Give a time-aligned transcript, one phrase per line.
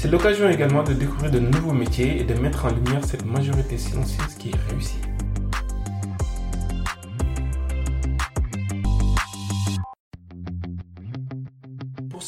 [0.00, 3.76] C'est l'occasion également de découvrir de nouveaux métiers et de mettre en lumière cette majorité
[3.76, 5.00] silencieuse qui est réussie.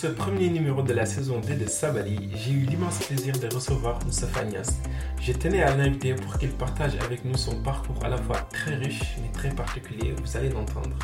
[0.00, 4.02] ce premier numéro de la saison 2 de Sabali, j'ai eu l'immense plaisir de recevoir
[4.06, 4.80] Moussa Fagnas.
[5.20, 8.76] Je tenais à l'inviter pour qu'il partage avec nous son parcours à la fois très
[8.76, 10.96] riche mais très particulier, vous allez l'entendre.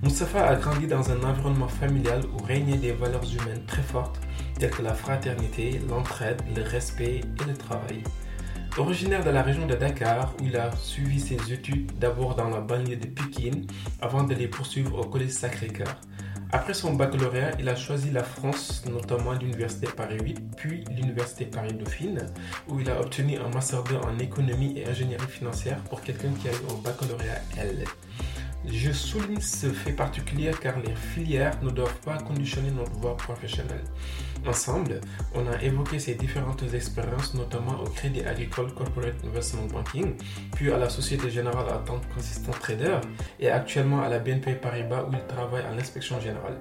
[0.00, 4.20] Moustapha a grandi dans un environnement familial où régnaient des valeurs humaines très fortes
[4.58, 8.04] telles que la fraternité, l'entraide, le respect et le travail.
[8.76, 12.60] Originaire de la région de Dakar, où il a suivi ses études d'abord dans la
[12.60, 13.62] banlieue de Pékin
[14.00, 16.00] avant de les poursuivre au collège Sacré-Cœur.
[16.52, 21.74] Après son baccalauréat, il a choisi la France, notamment l'Université Paris 8, puis l'Université Paris
[21.74, 22.24] Dauphine,
[22.68, 26.48] où il a obtenu un master 2 en économie et ingénierie financière pour quelqu'un qui
[26.48, 27.84] a eu un baccalauréat L.
[28.66, 33.84] Je souligne ce fait particulier car les filières ne doivent pas conditionner notre voie professionnelle.
[34.46, 35.00] Ensemble,
[35.34, 40.14] on a évoqué ces différentes expériences, notamment au Crédit Agricole Corporate Investment Banking,
[40.54, 42.98] puis à la Société Générale en tant qu'assistant trader
[43.38, 46.58] et actuellement à la BNP Paribas où il travaille à l'inspection générale.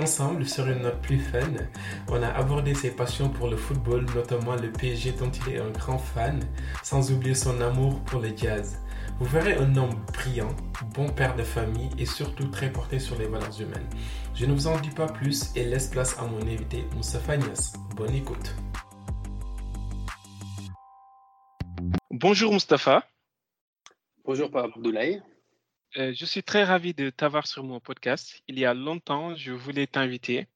[0.00, 1.40] Ensemble, sur une note plus fun,
[2.08, 5.70] on a abordé ses passions pour le football, notamment le PSG dont il est un
[5.70, 6.40] grand fan,
[6.82, 8.78] sans oublier son amour pour le jazz.
[9.18, 10.54] Vous verrez un homme brillant,
[10.94, 13.88] bon père de famille et surtout très porté sur les valeurs humaines.
[14.34, 17.72] Je ne vous en dis pas plus et laisse place à mon invité Moussa Fagnas.
[17.96, 18.54] Bonne écoute.
[22.10, 23.08] Bonjour Mustapha.
[24.22, 25.22] Bonjour Papa Abdoulaye.
[25.96, 28.42] Euh, je suis très ravi de t'avoir sur mon podcast.
[28.48, 30.46] Il y a longtemps, je voulais t'inviter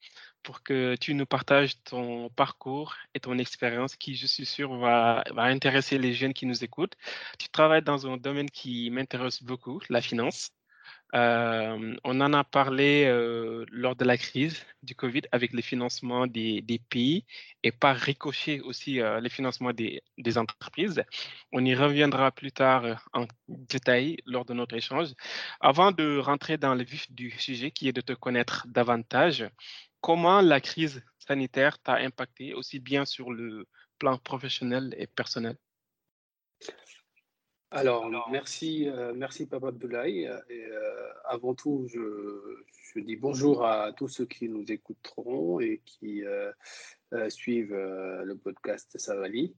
[0.42, 5.24] pour que tu nous partages ton parcours et ton expérience qui, je suis sûr, va,
[5.36, 6.96] intéresser les jeunes qui nous écoutent.
[7.38, 10.50] Tu travailles dans un domaine qui m'intéresse beaucoup, la finance.
[11.14, 16.26] Euh, on en a parlé euh, lors de la crise du Covid avec le financement
[16.28, 17.24] des, pays
[17.64, 21.02] et par ricochet aussi euh, le financement des, des, entreprises.
[21.52, 25.08] On y reviendra plus tard en détail lors de notre échange.
[25.60, 29.48] Avant de rentrer dans le vif du sujet qui est de te connaître davantage,
[30.00, 33.66] comment la crise sanitaire t'a impacté aussi bien sur le
[33.98, 35.56] plan professionnel et personnel?
[37.72, 40.28] Alors, merci, euh, merci Papa Abdoulaye.
[40.48, 46.24] Et, euh, avant tout, je, dis bonjour à tous ceux qui nous écouteront et qui
[46.24, 46.50] euh,
[47.28, 49.54] suivent le podcast Savali.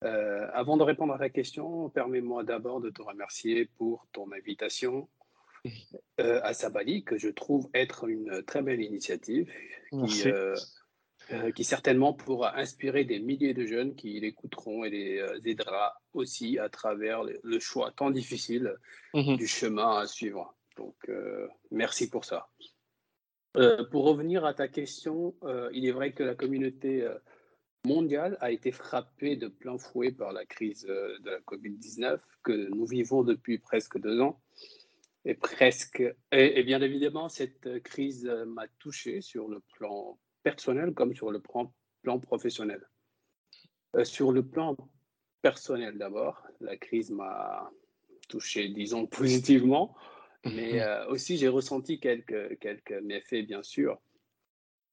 [0.00, 5.10] avant de répondre à ta question, permets-moi d'abord de te remercier pour ton invitation
[6.18, 9.50] à Sabali, que je trouve être une très belle initiative
[10.06, 10.24] qui,
[11.32, 16.00] euh, qui certainement pourra inspirer des milliers de jeunes qui l'écouteront et les euh, aidera
[16.12, 18.74] aussi à travers le choix tant difficile
[19.14, 19.36] mhm.
[19.36, 20.56] du chemin à suivre.
[20.76, 22.48] Donc, euh, merci pour ça.
[23.92, 25.34] pour revenir à ta question,
[25.72, 27.06] il est vrai que la communauté
[27.84, 32.86] mondiale a été frappée de plein fouet par la crise de la Covid-19 que nous
[32.86, 34.40] vivons depuis presque deux ans.
[35.24, 41.30] Et presque, et bien évidemment, cette crise m'a touché sur le plan personnel comme sur
[41.30, 41.72] le plan,
[42.20, 42.82] professionnel.
[43.96, 44.76] Euh, sur le plan
[45.42, 47.70] personnel d'abord, la crise m'a
[48.28, 49.94] touché, disons, positivement,
[50.44, 54.00] mais euh, aussi j'ai ressenti quelques, quelques méfaits, bien sûr.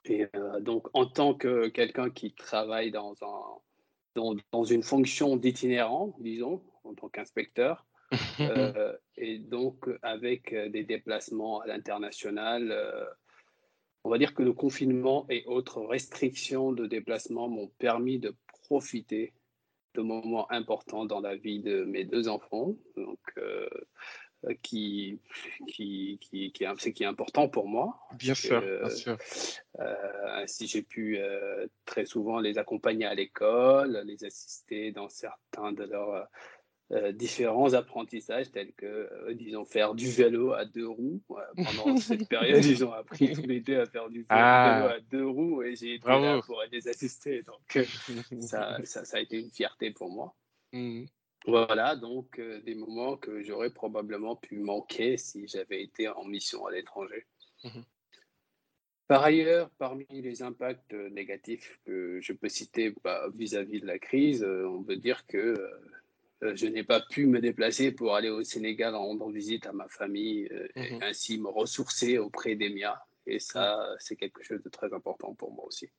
[0.06, 3.62] Et euh, donc, en tant que quelqu'un qui travaille dans, un,
[4.15, 7.85] dans, dans une fonction d'itinérant, disons, en tant qu'inspecteur,
[9.18, 12.74] et donc avec des déplacements à l'international,
[14.04, 19.33] on va dire que le confinement et autres restrictions de déplacement m'ont permis de profiter
[19.95, 23.68] de moments importants dans la vie de mes deux enfants, donc, euh,
[24.62, 25.19] qui,
[25.68, 28.00] qui, qui, qui, est, qui est important pour moi.
[28.13, 29.18] Bien sûr, bien sûr.
[29.80, 35.71] Euh, ainsi, j'ai pu euh, très souvent les accompagner à l'école, les assister dans certains
[35.71, 36.27] de leurs
[36.94, 41.22] euh, différents apprentissages tels que, euh, disons, faire du vélo à deux roues.
[41.28, 44.92] pendant cette période, ils ont appris tous les deux à faire du vélo, ah.
[44.92, 47.44] à deux roues et j'ai été là pour les assister.
[47.44, 47.84] Donc, euh,
[48.39, 50.34] ça, ça, ça, a été une fierté pour moi.
[50.72, 51.04] Mmh.
[51.45, 56.72] Voilà, donc des moments que j'aurais probablement pu manquer si j'avais été en mission à
[56.72, 57.25] l'étranger.
[57.66, 57.81] Mmh
[59.07, 64.00] Par ailleurs, parmi les impacts négatifs que je peux citer bah, vis-à-vis -vis de la
[64.00, 65.68] crise, on peut dire que euh,
[66.42, 69.88] je n'ai pas pu me déplacer pour aller au Sénégal en rendre visite à ma
[69.88, 71.04] famille euh, et mhm.
[71.04, 72.95] ainsi me ressourcer auprès des miens.
[73.25, 75.89] Et ça, c'est quelque chose de très important pour moi aussi.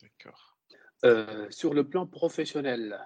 [0.00, 0.56] D'accord.
[1.04, 2.98] Euh, sur le plan professionnel,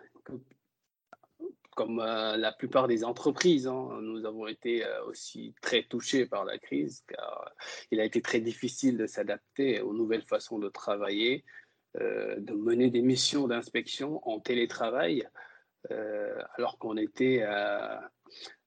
[1.74, 7.02] comme la plupart des entreprises, hein, nous avons été aussi très touchés par la crise,
[7.08, 7.52] car
[7.90, 11.44] il a été très difficile de s'adapter aux nouvelles façons de travailler,
[11.94, 15.26] de mener des missions d'inspection en télétravail.
[15.90, 17.98] Euh, alors qu'on était euh,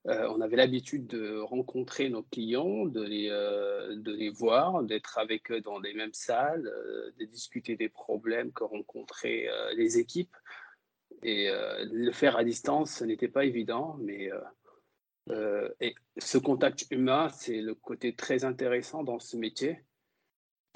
[0.05, 5.51] on avait l'habitude de rencontrer nos clients, de les, euh, de les voir, d'être avec
[5.51, 6.63] eux dans les mêmes salles,
[7.19, 10.35] de discuter des problèmes que rencontraient les équipes.
[11.23, 14.31] Et le faire à distance, ce n'était pas évident, mais
[15.79, 19.83] et ce contact humain, c'est le côté très intéressant dans ce métier.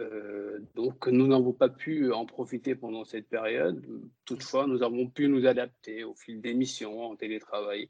[0.02, 3.84] Euh, donc, nous n'avons pas pu en profiter pendant cette période.
[4.26, 7.90] Toutefois, nous avons pu nous adapter au fil des missions en télétravail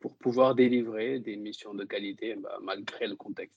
[0.00, 3.56] pour pouvoir délivrer des missions de qualité bah, malgré le contexte.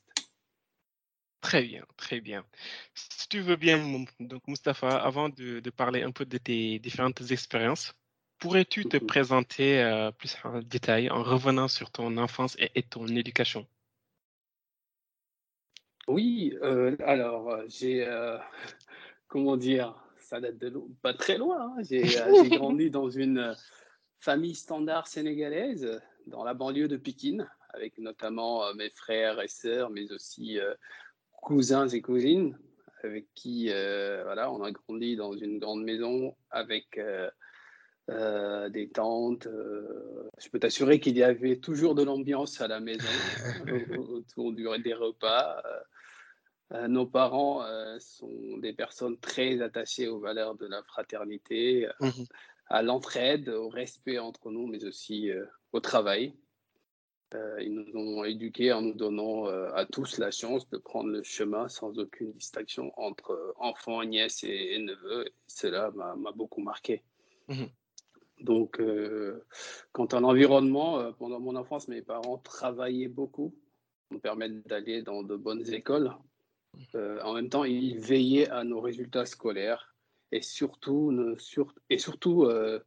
[1.42, 2.46] Très bien, très bien.
[2.94, 7.94] Si tu veux bien, donc Mustapha, avant de, parler un peu de tes différentes expériences,
[8.40, 13.66] pourrais-tu te présenter euh, plus en détail en revenant sur ton enfance et ton éducation?
[16.10, 18.38] Oui, euh, alors euh, j'ai, euh,
[19.28, 21.74] comment dire, ça date de pas très loin.
[21.78, 21.84] Hein.
[21.84, 22.02] J'ai,
[22.58, 23.56] grandi dans une
[24.20, 30.12] famille standard sénégalaise dans la banlieue de Pékin, avec notamment mes frères et sœurs, mais
[30.12, 30.60] aussi
[31.32, 32.58] cousins et cousines,
[33.04, 37.00] avec qui voilà, on a grandi dans une grande maison avec
[38.08, 39.48] des tantes.
[39.48, 43.08] je peux t'assurer qu'il y avait toujours de l'ambiance à la maison
[44.10, 45.62] autour du, des repas.
[45.66, 45.80] Euh,
[46.88, 52.26] nos parents euh, sont des personnes très attachées aux valeurs de la fraternité, euh, mmh
[52.72, 55.32] à l'entraide, au respect entre nous, mais aussi
[55.72, 56.36] au travail.
[57.34, 61.68] ils nous ont éduqués en nous donnant à tous la chance de prendre le chemin
[61.68, 65.26] sans aucune distinction entre enfants, nièces et, neveux.
[65.48, 67.02] cela m'a beaucoup marqué.
[67.48, 67.64] Mmh
[68.42, 68.80] Donc,
[69.92, 75.24] quant à l'environnement, pendant mon enfance, mes parents travaillaient beaucoup pour nous permettre d'aller dans
[75.24, 76.14] de bonnes écoles.
[76.96, 79.96] Euh, en même temps, il veillait à nos résultats scolaires
[80.32, 82.80] et surtout, euh,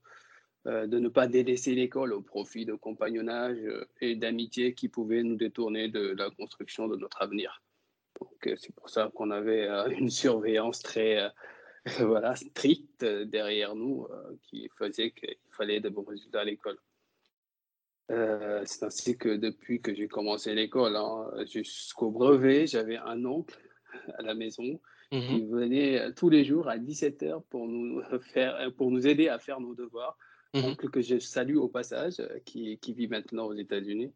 [0.66, 3.58] euh, de ne pas délaisser l'école au profit de compagnonnage
[4.00, 7.62] et d'amitié qui pouvaient nous détourner de la construction de notre avenir.
[8.42, 11.32] c'est pour ça qu'on avait une surveillance très
[11.98, 14.06] voilà, stricte derrière nous
[14.44, 16.78] qui faisait qu'il fallait de bons résultats à l'école.
[18.08, 23.58] c'est ainsi que depuis que j'ai commencé l'école, hein, jusqu'au brevet, j'avais un oncle
[24.18, 24.80] à la maison
[25.10, 29.06] qui mmh venait euh, tous les jours à 17h pour nous, faire, euh, pour nous
[29.06, 30.16] aider à faire nos devoirs.
[30.54, 34.12] Mmh que je salue au passage, euh, qui, qui vit maintenant aux États-Unis,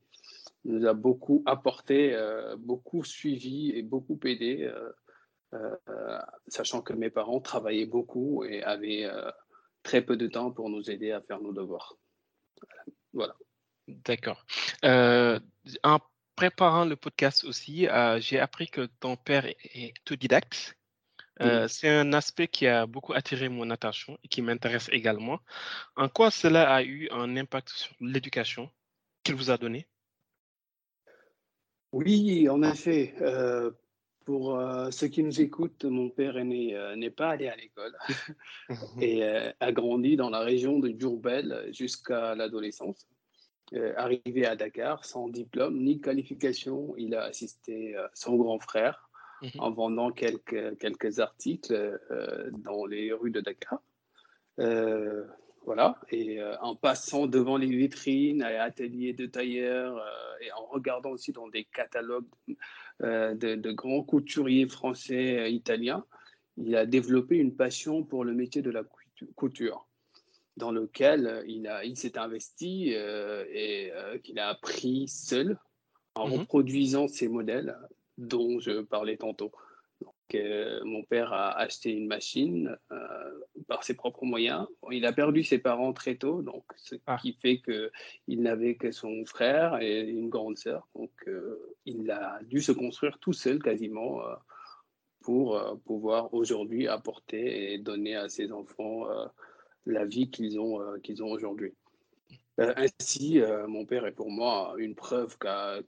[0.64, 2.16] nous a beaucoup apporté,
[2.58, 4.68] beaucoup suivi et beaucoup aidé,
[6.48, 9.08] sachant que mes parents travaillaient beaucoup et avaient
[9.84, 11.96] très peu de temps pour nous aider à faire nos devoirs.
[13.12, 13.36] Voilà.
[13.86, 14.44] D'accord.
[14.82, 16.00] un
[16.36, 20.76] préparant le podcast aussi, euh, j'ai appris que ton père est autodidacte.
[21.42, 25.40] Euh, c'est un aspect qui a beaucoup attiré mon attention et qui m'intéresse également.
[25.96, 28.70] En quoi cela a eu un impact sur l'éducation
[29.22, 29.86] qu'il vous a donné?
[31.92, 33.14] Oui, en effet.
[33.20, 33.70] Euh,
[34.24, 37.96] pour ceux qui nous écoutent, mon père n'est pas allé à l'école
[39.00, 43.06] et a grandi dans la région de Djourbel jusqu'à l'adolescence.
[43.74, 46.94] Euh, arrivé à Dakar sans diplôme ni qualification.
[46.98, 49.10] Il a assisté euh, son grand frère
[49.42, 49.50] mhm.
[49.58, 53.82] en vendant quelques, quelques articles euh, dans les rues de Dakar.
[55.64, 60.00] voilà, et en passant devant les vitrines et ateliers de tailleurs
[60.40, 62.28] et en regardant aussi dans des catalogues
[63.00, 66.04] de, de, grands couturiers français et italiens,
[66.56, 68.84] il a développé une passion pour le métier de la
[69.34, 69.88] couture
[70.56, 75.58] dans lequel euh, il, a, il s'est investi euh, et euh, qu'il a appris seul
[76.14, 77.76] en mmh reproduisant ces modèles
[78.16, 79.52] dont je parlais tantôt.
[80.00, 80.14] Donc,
[80.84, 82.76] mon père a acheté une machine
[83.68, 84.66] par ses propres moyens.
[84.90, 87.16] il a perdu ses parents très tôt, donc ce ah.
[87.20, 90.88] qui fait qu'il n'avait que son frère et une grande sœur.
[90.94, 91.12] Donc,
[91.84, 94.20] il a dû se construire tout seul quasiment
[95.20, 99.06] pour pouvoir aujourd'hui apporter et donner à ses enfants
[99.86, 101.72] la vie qu'ils ont, qu'ils ont aujourd'hui.
[102.58, 105.82] Euh, ainsi, euh, mon père est pour moi une preuve qu'à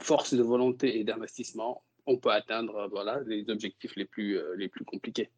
[0.00, 4.68] force de volonté et d'investissement, on peut atteindre voilà, les objectifs les plus, euh, les
[4.68, 5.30] plus compliqués.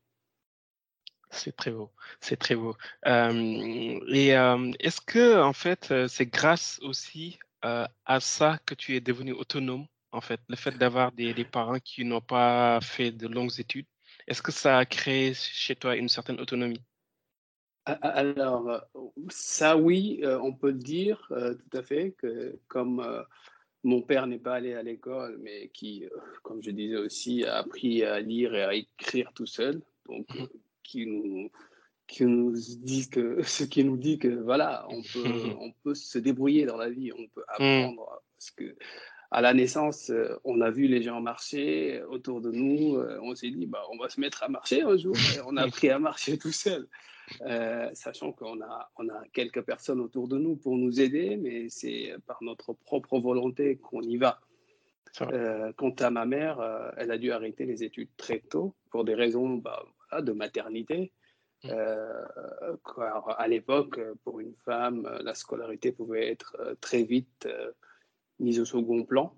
[1.33, 2.77] C'est très beau, c'est très beau.
[3.05, 9.87] et est-ce que en fait, c'est grâce aussi à ça que tu es devenu autonome,
[10.11, 13.87] en fait, le fait d'avoir des, des, parents qui n'ont pas fait de longues études,
[14.27, 16.83] est-ce que ça a créé chez toi une certaine autonomie?
[17.85, 18.83] Alors,
[19.31, 23.23] ça oui, euh, on peut le dire euh, tout à fait, que comme euh,
[23.85, 26.05] mon père n'est pas allé à l'école, mais qui,
[26.43, 30.47] comme je disais aussi, a appris à lire et à écrire tout seul, donc mmh
[30.83, 31.53] qui nous,
[32.09, 35.95] qui nous dit que, ce qui nous dit que voilà, on peut, mmh on peut
[35.95, 37.53] se débrouiller dans la vie, on peut mmh.
[37.53, 38.77] apprendre, parce que
[39.31, 40.11] à la naissance,
[40.45, 44.09] on a vu les gens marcher autour de nous, on s'est dit, bah, on va
[44.09, 46.89] se mettre à marcher un jour, et on a appris à marcher tout seul.
[47.43, 51.69] Euh, sachant qu'on a, on a quelques personnes autour de nous pour nous aider, mais
[51.69, 54.41] c'est par notre propre volonté qu'on y va.
[55.23, 59.05] Euh, quant à ma mère, euh, elle a dû arrêter les études très tôt pour
[59.05, 59.85] des raisons bah,
[60.21, 61.13] de maternité.
[61.63, 61.73] Mmh.
[63.37, 67.47] à l'époque, pour une femme, la scolarité pouvait être très vite
[68.41, 69.35] mise au second plan.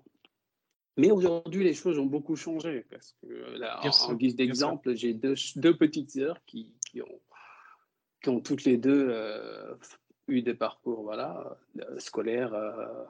[0.97, 5.33] Mais aujourd'hui, les choses ont beaucoup changé parce que là, en, guise d'exemple, j'ai deux,
[5.55, 7.19] deux, petites sœurs qui, qui, ont,
[8.21, 9.73] qui ont toutes les deux euh,
[10.27, 13.03] eu des parcours voilà, euh, scolaires euh,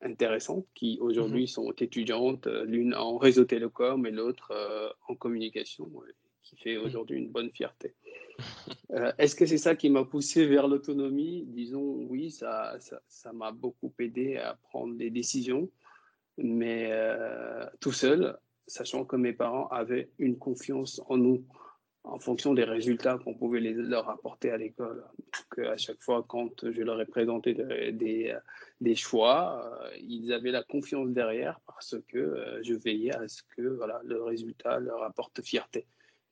[0.00, 1.48] intéressants, qui aujourd'hui mhm.
[1.48, 5.90] sont étudiantes, l'une en réseau télécom et l'autre en communication,
[6.42, 7.94] qui fait aujourd'hui une bonne fierté.
[9.18, 11.44] Est-ce que c'est ça qui m'a poussé vers l'autonomie?
[11.46, 12.78] Disons oui, ça
[13.32, 15.70] m'a beaucoup aidé à prendre des décisions,
[16.38, 16.90] mais
[17.80, 18.36] tout seul,
[18.66, 21.44] sachant que mes parents avaient une confiance en nous
[22.04, 25.02] en fonction des résultats qu'on pouvait leur apporter à l'école.
[25.18, 30.62] Donc, à chaque fois, quand je leur ai présenté des, choix, euh, ils avaient la
[30.62, 35.42] confiance derrière parce que euh, je veillais à ce que voilà, le résultat leur apporte
[35.42, 35.86] fierté.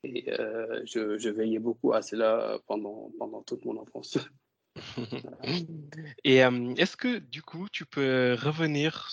[0.05, 4.19] Et euh, je, je, veillais beaucoup à cela pendant, pendant toute mon enfance.
[6.25, 9.11] Et est-ce que du coup, tu peux revenir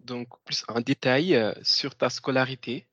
[0.00, 2.86] donc plus en détail sur ta scolarité?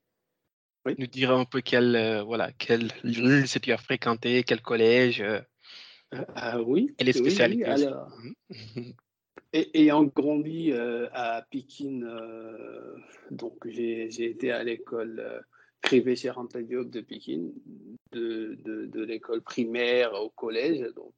[0.98, 5.20] Nous dire un peu quel, euh, voilà, quel lycée tu as fréquenté, quel collège.
[5.20, 5.40] Euh,
[6.14, 6.94] euh, ah oui.
[6.98, 7.64] Et les spécialités.
[7.64, 8.08] alors,
[8.48, 8.80] mmh.
[9.52, 12.00] et, ayant grandi à Pékin,
[13.30, 15.44] donc j'ai été à l'école
[15.82, 17.50] privée chez Ranta Diop de Pékin,
[18.12, 20.80] de, de, de l'école primaire au collège.
[20.96, 21.12] Donc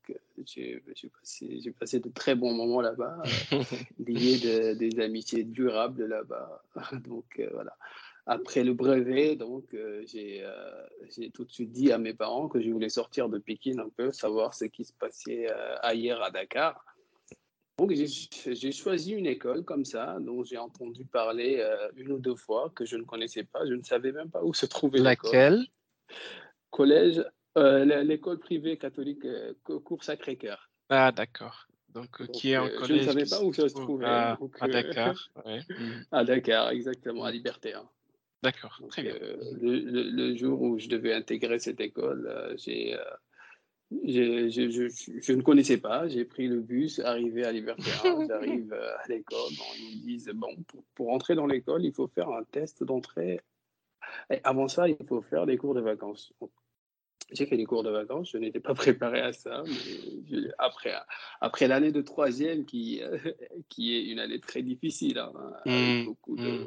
[0.45, 0.83] j'ai
[1.21, 3.23] passé, passé, de très bons moments là-bas,
[3.99, 6.63] liés de, des amitiés durables là-bas.
[7.07, 7.77] donc voilà.
[8.27, 12.61] Après le brevet, donc, euh, euh, j'ai tout de suite dit à mes parents que
[12.61, 16.31] je voulais sortir de Pékin un peu, savoir ce qui se passait euh, ailleurs à
[16.31, 16.87] Dakar.
[17.79, 21.67] Donc, j'ai choisi une école comme ça, dont j'ai entendu parler
[21.97, 23.67] une ou deux fois, que je ne connaissais pas.
[23.67, 25.67] Je ne savais même pas où se trouvait Laquelle?
[26.71, 27.25] Collège,
[27.57, 29.27] l'école privée catholique
[29.65, 30.71] Cours Sacré-Cœur.
[30.89, 31.67] Ah, d'accord.
[31.95, 34.07] Donc, qui est en collège Je ne savais pas où ça se trouvait.
[34.07, 35.31] À, à Dakar.
[36.13, 37.75] À Dakar, exactement, à Liberté.
[37.75, 37.89] Hein.
[38.43, 39.15] D'accord, très bien.
[39.15, 42.95] Euh, le, jour où je devais intégrer cette école, euh, j'ai,
[43.93, 46.09] euh, je, ne connaissais pas.
[46.09, 47.83] J'ai pris le bus, arrivé à Liberté
[48.29, 49.53] j'arrive à l'école.
[49.79, 50.57] ils me disent bon,
[50.95, 53.41] pour, entrer dans l'école, il faut faire un test d'entrée.
[54.31, 56.33] Et avant ça, il faut faire des cours de vacances.
[57.33, 59.63] J'ai fait des cours de vacances, je n'étais pas préparé à ça.
[60.31, 60.93] Mais après,
[61.41, 63.01] après l'année de troisième, qui,
[63.69, 65.33] qui est une année très difficile, hein,
[65.65, 66.67] avec mmh, beaucoup de, mmh.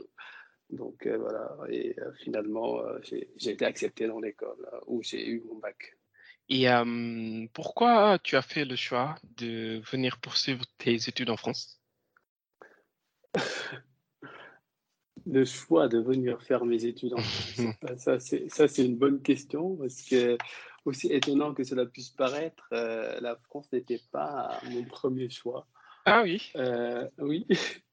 [0.69, 5.41] Donc euh, voilà, et euh, finalement, euh, j'ai été accepté dans l'école où j'ai eu
[5.47, 5.97] mon bac.
[6.49, 6.67] Et
[7.53, 11.79] pourquoi tu as fait le choix de venir poursuivre tes études en France?
[15.29, 20.01] Le choix de venir faire mes études en France, ça c'est une bonne question parce
[20.01, 20.37] que
[20.85, 25.67] aussi étonnant que cela puisse paraître, la France n'était pas mon premier choix.
[26.05, 26.53] Ah oui?
[27.17, 27.45] oui.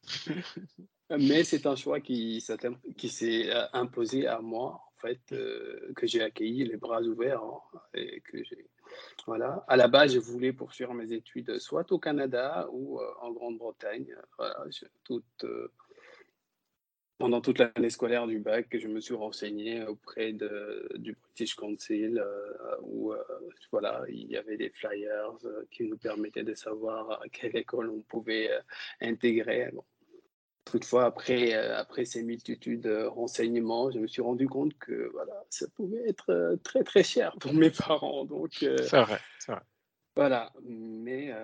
[1.10, 2.44] Mais c'est un choix qui,
[2.96, 4.80] qui s'est euh, imposé à moi,
[5.32, 7.42] euh, que j'ai accueilli les bras ouverts.
[7.42, 8.38] Hein, et que
[9.26, 9.64] voilà.
[9.68, 14.14] À la base, je voulais poursuivre mes études soit au Canada ou euh, en Grande-Bretagne.
[14.38, 14.64] Voilà,
[15.04, 15.44] toute,
[17.18, 22.18] pendant toute l'année scolaire du bac, je me suis renseigné auprès de, du British Council
[22.18, 23.22] euh, où euh,
[23.70, 27.90] voilà, il y avait des flyers euh, qui nous permettaient de savoir à quelle école
[27.90, 28.50] on pouvait
[29.00, 29.70] intégrer.
[30.64, 35.66] Toutefois, après, après ces multitudes de renseignements, je me suis rendu compte que voilà, ça
[35.74, 38.24] pouvait être très très cher pour mes parents.
[38.24, 39.62] Donc, c'est vrai, c'est vrai.
[40.16, 41.34] Voilà, mais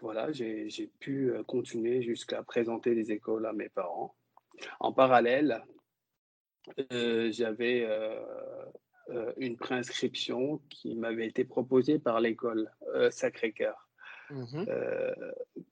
[0.00, 4.14] voilà, j'ai pu continuer jusqu'à présenter des écoles à mes parents.
[4.80, 5.62] En parallèle,
[6.92, 8.20] euh, j'avais euh,
[9.10, 12.70] euh, une préinscription qui m'avait été proposée par l'école
[13.10, 13.88] Sacré-Cœur.
[14.32, 14.64] Mmh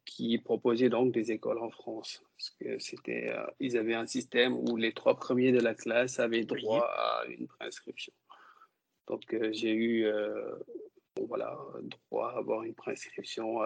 [0.05, 2.23] qui proposait donc des écoles en France.
[2.37, 6.45] Parce que c'était, ils avaient un système où les trois premiers de la classe avaient
[6.45, 8.13] droit à une préinscription.
[9.07, 10.07] Donc j'ai eu
[11.29, 11.57] voilà,
[12.11, 13.61] droit à avoir une préinscription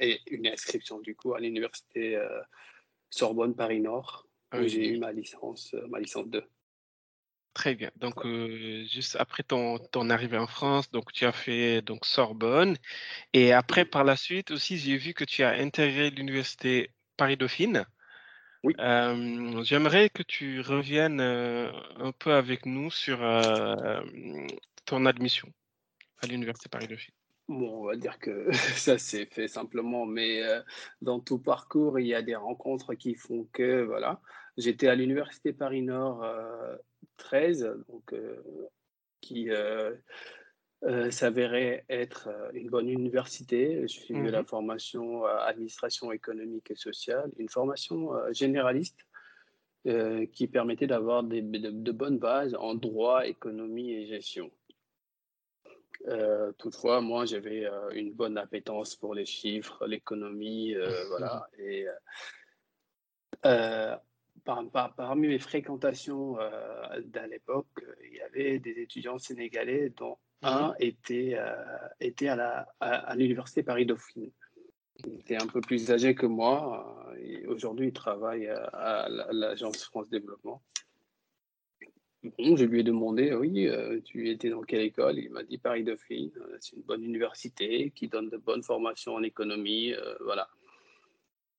[0.00, 2.20] et une inscription du coup à l'université
[3.10, 6.44] Sorbonne Paris Nord ah j'ai eu ma licence, euh, ma licence 2.
[7.54, 7.90] Très bien.
[7.96, 9.78] Donc, juste après ton,
[10.08, 12.76] arrivée en France, donc tu as fait donc Sorbonne.
[13.34, 17.84] Et après, par la suite aussi, j'ai vu que tu as intégré l'université Paris-Dauphine.
[18.64, 18.74] Oui.
[19.64, 24.46] J'aimerais que tu reviennes un peu avec nous sur mmh,
[24.86, 25.52] ton admission
[26.22, 27.14] à l'université Paris-Dauphine.
[27.48, 30.40] Bon, on va dire que ça s'est fait simplement, mais
[31.02, 34.22] dans tout parcours, il y a des rencontres qui font que, voilà,
[34.56, 36.24] j'étais à l'université Paris-Nord
[37.18, 38.42] 2013, donc, euh,
[39.20, 39.94] qui euh,
[40.84, 43.80] euh, s'avérait être une bonne université.
[43.82, 44.30] J'ai suivi mmh.
[44.30, 48.98] la formation administration économique et sociale, une formation généraliste
[50.32, 54.48] qui permettait d'avoir de, de, bonnes bases en droit, économie et gestion.
[56.58, 60.76] Toutefois, moi, j'avais une bonne appétence pour les chiffres, l'économie,
[61.08, 61.48] voilà.
[61.58, 61.86] Et
[64.44, 70.48] parmi mes fréquentations euh, d'à l'époque, euh, il y avait des étudiants sénégalais dont mhm.
[70.48, 71.54] un était, euh,
[72.00, 74.30] était à l'université Paris-Dauphine.
[75.04, 80.08] Il était un peu plus âgé que moi et aujourd'hui il travaille à, l'agence France
[80.10, 80.62] Développement.
[82.22, 83.68] Bon, je lui ai demandé, oui,
[84.04, 85.18] tu étais dans quelle école?
[85.18, 89.92] Il m'a dit Paris-Dauphine, c'est une bonne université qui donne de bonnes formations en économie,
[90.20, 90.48] voilà.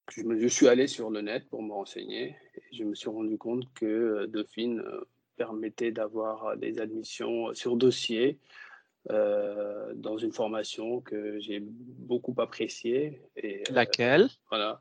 [0.10, 3.72] Je, suis allé sur le net pour me renseigner et je me suis rendu compte
[3.74, 8.40] que euh, Dauphine euh, permettait d'avoir euh, des admissions sur dossier
[9.10, 13.22] dans une formation que j'ai beaucoup appréciée.
[13.36, 14.30] Et, Laquelle?
[14.50, 14.80] Voilà.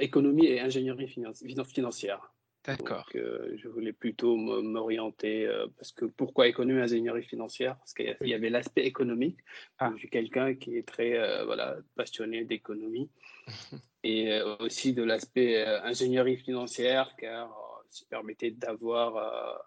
[0.00, 2.31] économie et ingénierie financière.
[2.64, 3.08] D'accord.
[3.12, 7.76] je voulais plutôt m'orienter parce que pourquoi économie et ingénierie financière?
[7.78, 9.38] Parce qu'il y avait l'aspect économique.
[9.78, 9.90] Ah.
[9.94, 13.10] Je suis quelqu'un qui est très voilà, passionné d'économie.
[14.02, 19.66] et euh, aussi de l'aspect euh, ingénierie financière, car euh, ça permettait d'avoir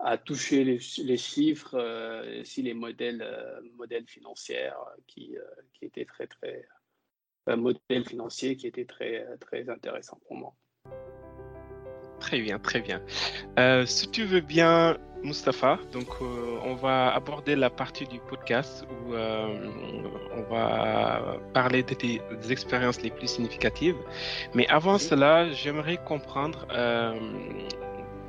[0.00, 1.76] à toucher les, chiffres,
[2.42, 3.24] si les modèles,
[3.76, 4.70] modèles financiers
[5.06, 5.36] qui,
[5.72, 6.66] qui étaient très, très,
[7.46, 10.56] modèles financiers qui étaient très, très intéressants pour moi.
[12.20, 13.00] Très bien, très bien.
[13.86, 15.78] si tu veux bien, Mustapha.
[15.92, 19.48] Donc, euh, on va aborder la partie du podcast où euh,
[20.36, 23.96] on va parler des, expériences les plus significatives.
[24.54, 27.14] Mais avant cela, j'aimerais comprendre euh,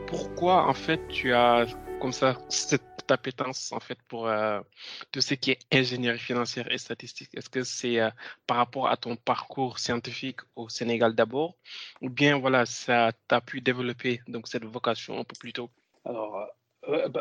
[0.07, 1.65] pourquoi, en fait, tu as
[1.99, 4.29] comme ça cette appétence, en fait, pour
[5.11, 7.29] tout ce qui est ingénierie financière et statistique.
[7.33, 7.99] Est-ce que c'est
[8.45, 11.55] par rapport à ton parcours scientifique au Sénégal d'abord,
[12.01, 15.69] ou bien, voilà, ça t'a pu développer donc cette vocation un peu plus tôt?
[16.03, 16.47] Alors,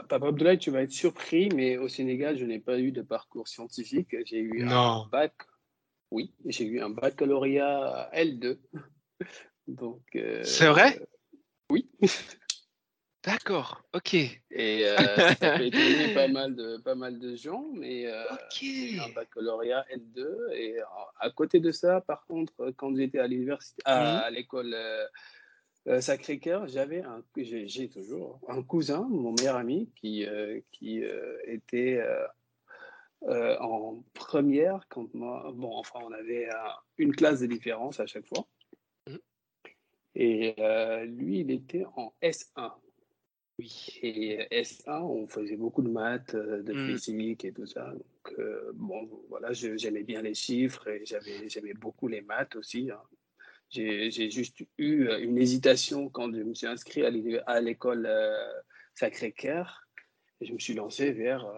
[0.09, 3.49] Papa Abdoulaye, tu vas être surpris, mais au Sénégal, je n'ai pas eu de parcours
[3.49, 4.15] scientifique.
[4.25, 5.35] J'ai eu un bac.
[6.13, 8.59] Oui, j'ai eu un baccalauréat L2.
[9.67, 10.03] Donc.
[10.15, 11.01] Euh, C'est vrai?
[11.71, 11.89] Oui.
[13.27, 14.15] D'accord, ok.
[14.15, 14.97] Et euh,
[15.41, 19.85] ça fait étonner pas mal de, pas mal de gens, mais euh, j'ai un baccalauréat
[19.93, 20.53] L2.
[20.53, 20.77] Et
[21.19, 24.35] à côté de ça, par contre, quand j'étais à l'université, à, mmh.
[24.35, 24.77] l'école
[25.89, 31.37] euh, Sacré-Cœur, j'avais un, j'ai toujours un cousin, mon meilleur ami, qui, euh, qui euh,
[31.47, 32.01] était
[33.23, 36.49] en première quand moi, bon, enfin, on avait
[36.97, 38.47] une classe de différence à chaque fois.
[39.09, 39.17] Mmh.
[40.15, 40.55] Et
[41.07, 42.73] lui, il était en S1.
[43.59, 43.99] Oui.
[44.03, 46.99] Et S1, on faisait beaucoup de maths, de mmh.
[46.99, 47.91] physique et tout ça.
[47.93, 48.41] Donc,
[48.75, 52.91] bon, voilà, j'aimais bien les chiffres et j'aimais beaucoup les maths aussi.
[52.91, 53.01] Hein.
[53.69, 58.53] J'ai juste eu euh, une hésitation quand je me suis inscrit à l'école euh,
[58.95, 59.83] Sacré-Cœur.
[60.41, 61.51] Je me suis lancé vers,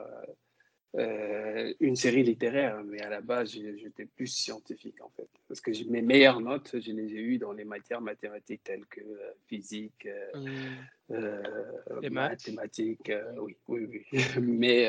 [0.97, 5.29] euh, euh, une série littéraire, mais à la base, j'étais plus scientifique en fait.
[5.47, 9.01] Parce que mes meilleures notes, je les ai eues dans les matières mathématiques telles que
[9.01, 12.09] euh, physique, mmh.
[12.11, 14.21] mathématiques, oui, oui, oui.
[14.41, 14.87] mais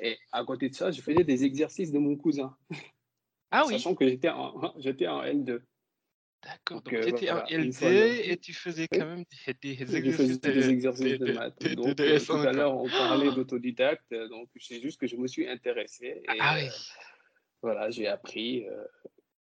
[0.00, 2.56] et à côté de ça, je faisais des exercices de mon cousin.
[3.50, 3.74] Ah oui.
[3.74, 5.60] Sachant que j'étais en, j'étais en L2.
[6.42, 9.24] D'accord, donc tu étais en LD et tu faisais quand même
[9.62, 11.74] des, exercices, de, des exercices de, maths.
[11.74, 15.48] donc, euh, tout à l'heure, on parlait d'autodidacte, donc c'est juste que je me suis
[15.48, 16.22] intéressé.
[16.24, 16.66] Et, ah oui.
[16.66, 16.70] Euh,
[17.62, 18.66] voilà, j'ai appris.
[18.66, 18.84] Euh,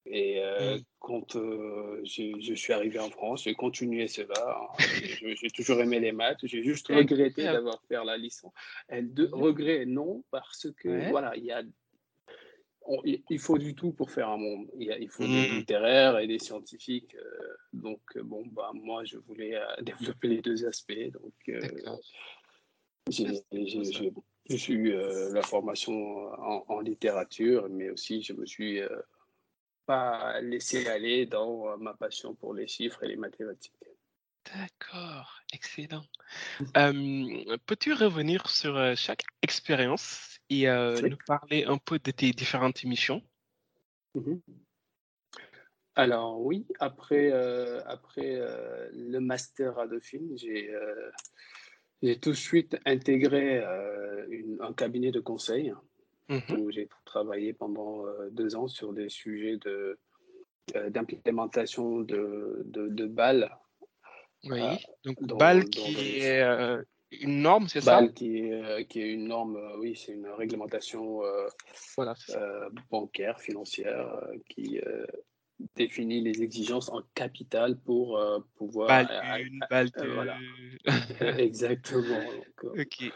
[0.06, 0.80] et mmh.
[0.98, 4.68] quand je suis arrivé en France, j'ai continué cela.
[5.40, 6.40] j'ai toujours aimé les maths.
[6.42, 8.52] J'ai juste regretté d'avoir fait la licence.
[8.90, 9.34] De, mmh.
[9.34, 11.62] regret, non, parce que voilà, il y a
[13.04, 14.68] il faut du tout pour faire un monde.
[14.76, 15.54] Il, faut des mmh.
[15.56, 17.14] littéraires et des scientifiques.
[17.14, 21.10] Euh, donc, euh, bon, bah, moi, je voulais euh, développer les deux aspects.
[21.12, 21.34] Donc,
[23.08, 24.92] j'ai eu
[25.32, 26.32] la formation
[26.68, 28.80] en, littérature, mais aussi je me suis
[29.86, 33.74] pas laissé aller dans ma passion pour les chiffres et les mathématiques.
[34.54, 36.04] D'accord, excellent.
[37.66, 40.29] Peux-tu revenir sur chaque expérience?
[40.50, 43.22] Et nous parler un peu de tes différentes missions
[44.14, 44.34] mmh
[45.94, 47.32] Alors oui, après,
[47.86, 48.40] après
[48.92, 50.70] le master à Dauphine, j'ai
[52.20, 53.62] tout de suite intégré
[54.60, 55.72] un cabinet de conseil
[56.28, 59.98] mmh où j'ai travaillé pendant deux ans sur des sujets de
[60.88, 63.50] d'implémentation de, de, de balles
[64.44, 64.62] oui,
[65.04, 66.82] donc BAL qui est euh,
[67.12, 68.06] une norme, c'est ça?
[68.08, 71.20] Qui est, euh, qui est une norme, euh, oui, c'est une réglementation
[71.96, 72.14] voilà,
[72.90, 74.06] bancaire, financière,
[74.48, 74.80] qui
[75.76, 78.20] définit les exigences en capital pour
[78.56, 78.88] pouvoir.
[78.88, 79.08] BAL
[79.60, 80.14] 1, BAL 2.
[80.14, 80.38] Voilà.
[81.38, 82.22] Exactement.
[82.62, 83.12] ok.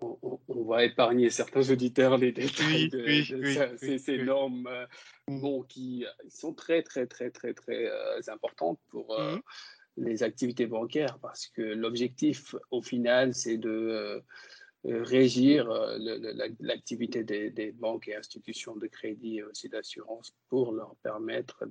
[0.00, 4.68] On, va épargner certains auditeurs les détails de, ces, normes
[5.28, 5.40] mmh.
[5.40, 7.88] bon, qui sont très, très, très, très, très
[8.28, 9.18] importantes pour.
[9.18, 9.40] Mmh
[9.96, 14.20] les activités bancaires parce que l'objectif au final c'est de euh,
[14.86, 15.98] euh, régir euh,
[16.60, 21.64] l'activité des, banques et institutions de crédit et aussi d'assurance pour leur permettre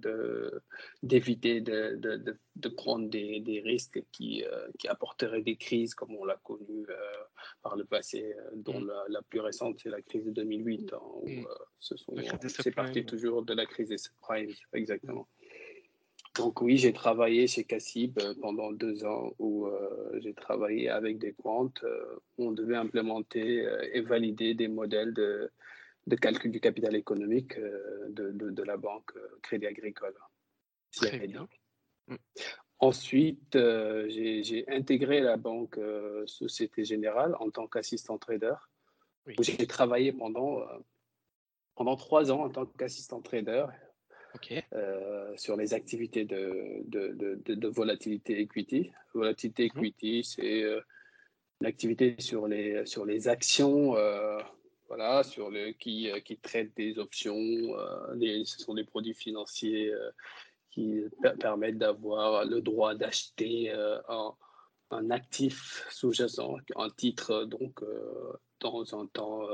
[1.03, 4.43] d'éviter de, de, de, prendre des, des risques qui,
[4.79, 6.85] qui, apporteraient des crises comme on l'a connu
[7.61, 8.91] par le passé, dont mm.
[9.09, 11.47] la, plus récente c'est la crise de 2008, hein, où mm.
[12.49, 15.27] c'est parti toujours de la crise des subprimes, exactement.
[16.35, 21.17] Donc oui, j'ai travaillé chez Cassib euh, pendant deux ans où euh, j'ai travaillé avec
[21.17, 25.49] des comptes euh, où on devait implémenter et valider des modèles de,
[26.07, 27.57] de calcul du capital économique
[28.09, 30.15] de, de, la banque Crédit Agricole.
[30.91, 31.47] Très bien.
[32.07, 32.15] Mm.
[32.79, 35.79] Ensuite, j'ai intégré la banque
[36.25, 38.55] Société Générale en tant qu'assistant trader.
[39.39, 40.61] J'ai travaillé pendant,
[41.75, 43.65] pendant trois ans en tant qu'assistant trader
[44.73, 48.91] euh, sur les activités de, de, de, volatilité equity.
[49.13, 49.69] Volatilité mhm.
[49.69, 50.81] equity, c'est euh,
[51.61, 54.37] l'activité sur les, sur les actions euh,
[54.87, 57.35] voilà, sur le, qui, qui traitent des options.
[57.35, 59.91] ce sont des produits financiers
[60.69, 61.01] qui
[61.39, 64.33] permettent d'avoir le droit d'acheter un,
[64.91, 67.81] un, actif sous-jacent, un titre donc
[68.59, 69.47] dans un temps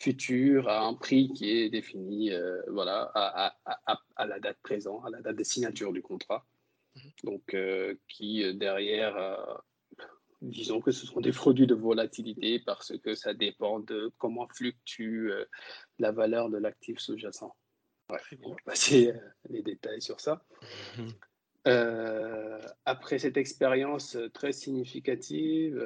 [0.00, 5.04] futur à un prix qui est défini euh, voilà, à, à, à, la date présente,
[5.06, 6.46] à la date de signature du contrat.
[6.96, 7.10] Mhm.
[7.24, 9.62] Donc, euh, qui euh, derrière,
[10.40, 15.30] disons que ce sont des produits de volatilité parce que ça dépend de comment fluctue
[15.98, 17.54] la valeur de l'actif sous-jacent.
[18.08, 18.14] on
[18.50, 19.12] va passer
[19.50, 20.42] les détails sur ça.
[20.96, 21.12] Mhm.
[22.86, 25.78] après cette expérience très significative,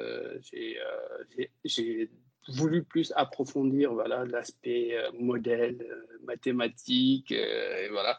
[1.64, 2.11] j'ai
[2.49, 8.19] voulu plus approfondir voilà l'aspect euh, modèle euh, mathématique euh, et voilà.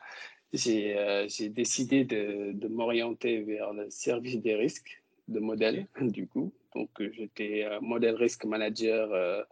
[0.53, 6.53] J'ai décidé de, de m'orienter vers le service des risques de modèle du coup.
[6.73, 9.45] Donc j'étais modèle risk manager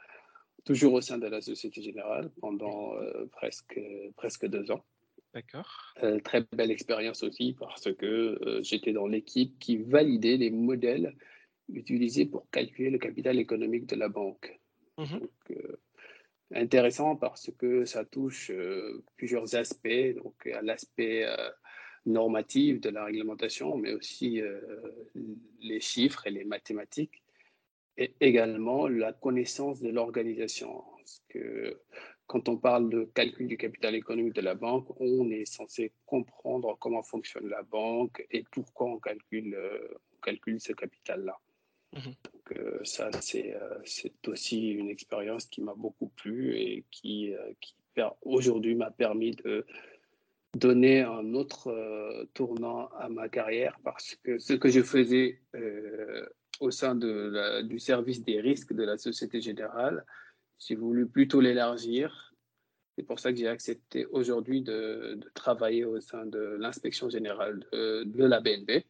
[0.63, 2.93] toujours au sein de la Société Générale pendant
[3.31, 3.79] presque
[4.15, 4.85] presque deux ans.
[5.33, 5.93] D'accord.
[6.23, 11.15] très belle expérience aussi parce que j'étais dans l'équipe qui validait les modèles
[11.69, 14.57] utilisés pour calculer le capital économique de la banque.
[14.97, 15.17] Mmh
[15.51, 15.77] euh,
[16.53, 21.49] intéressant parce que ça touche euh, plusieurs aspects, donc à l'aspect euh,
[22.05, 24.41] normatif de la réglementation, mais aussi
[25.61, 27.23] les chiffres et les mathématiques,
[27.97, 30.83] et également la connaissance de l'organisation.
[30.97, 31.81] Parce que
[32.27, 36.77] quand on parle de calcul du capital économique de la banque, on est censé comprendre
[36.79, 39.57] comment fonctionne la banque et pourquoi on calcule,
[40.13, 41.39] on calcule ce capital-là.
[41.93, 42.13] Mhm.
[42.23, 43.55] Donc, ça, c'est
[44.27, 47.75] aussi une expérience qui m'a beaucoup plu et qui, qui
[48.23, 49.65] aujourd'hui m'a permis de
[50.55, 55.39] donner un autre tournant à ma carrière parce que ce que je faisais
[56.59, 60.05] au sein de du service des risques de la Société Générale,
[60.59, 62.33] j'ai voulu plutôt l'élargir.
[62.95, 68.23] C'est pour ça que j'ai accepté aujourd'hui de, travailler au sein de l'inspection générale de,
[68.23, 68.85] la BNP.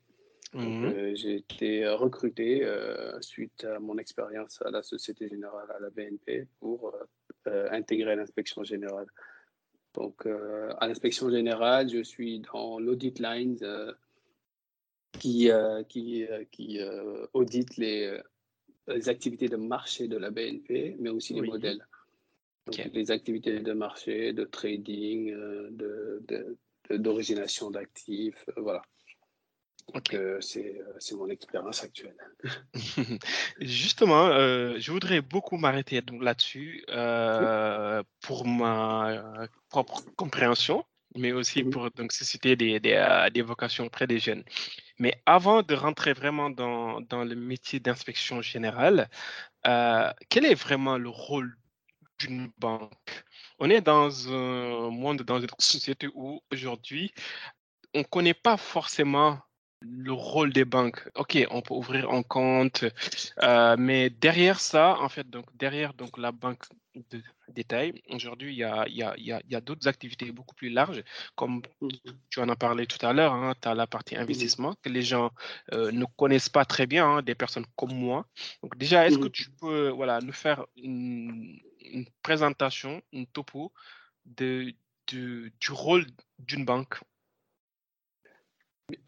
[0.54, 0.86] Mhm.
[0.86, 5.90] Euh, j'ai été recruté euh, suite à mon expérience à la Société Générale à la
[5.90, 6.94] BNP pour
[7.48, 9.08] euh, intégrer l'inspection générale.
[9.94, 13.60] Donc, à l'inspection générale, je suis dans l'audit lines
[15.12, 15.52] qui,
[15.88, 16.80] qui, qui
[17.34, 18.20] audite les,
[19.06, 21.86] activités de marché de la BNP, mais aussi les modèles.
[22.92, 25.32] les activités de marché, de trading,
[26.90, 28.82] d'origination de, d'actifs, voilà.
[30.14, 32.16] Euh, c'est mon expérience actuelle.
[33.60, 40.84] Justement, euh, je voudrais beaucoup m'arrêter là-dessus euh, pour ma propre compréhension,
[41.16, 44.44] mais aussi pour donc, susciter des, des, des, vocations auprès des jeunes.
[45.00, 49.10] Mais avant de rentrer vraiment dans, dans le métier d'inspection générale,
[49.64, 51.56] quel est vraiment le rôle
[52.20, 53.24] d'une banque?
[53.60, 57.14] On est dans un monde, dans une société où aujourd'hui,
[57.94, 59.40] on ne connaît pas forcément
[59.84, 61.08] le rôle des banques.
[61.16, 62.86] Ok, on peut ouvrir un compte,
[63.42, 66.64] euh, mais derrière ça, en fait, donc derrière donc la banque
[67.12, 71.04] de détail, aujourd'hui, il y a, y a, y a d'autres activités beaucoup plus larges,
[71.36, 71.90] comme mmh
[72.30, 74.90] tu en as parlé tout à l'heure, hein, tu as la partie mmh investissement que
[74.90, 75.32] les gens
[75.74, 78.26] euh, ne connaissent pas très bien, hein, des personnes comme moi.
[78.62, 81.60] Donc déjà, est-ce que mmh tu peux voilà, nous faire une,
[82.22, 83.74] présentation, une topo
[84.26, 84.74] de,
[85.12, 86.06] de, du rôle
[86.40, 87.00] d'une banque?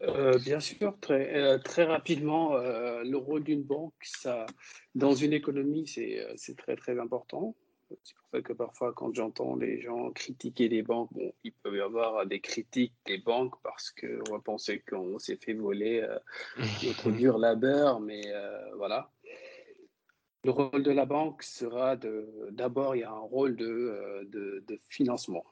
[0.02, 4.46] Euh, bien sûr, très, euh, très rapidement, euh, le rôle d'une banque, ça,
[4.94, 7.54] dans une économie, c'est très très important.
[8.02, 11.76] C'est pour ça que parfois, quand j'entends les gens critiquer les banques, bon, il peut
[11.76, 16.04] y avoir des critiques des banques parce qu'on va penser qu'on s'est fait voler
[16.82, 18.22] notre dur labeur, mais
[18.76, 19.12] voilà.
[20.42, 21.96] Le rôle de la banque sera
[22.50, 25.44] d'abord, il y a un rôle de, de, de financement.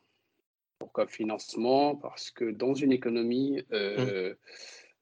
[0.78, 1.96] Pourquoi financement?
[1.96, 4.34] Parce que dans une économie, euh,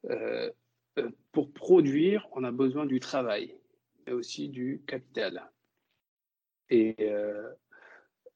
[0.04, 0.10] mmh.
[0.10, 0.50] euh,
[0.98, 3.56] euh, pour produire, on a besoin du travail,
[4.06, 5.50] mais aussi du capital.
[6.70, 6.96] Et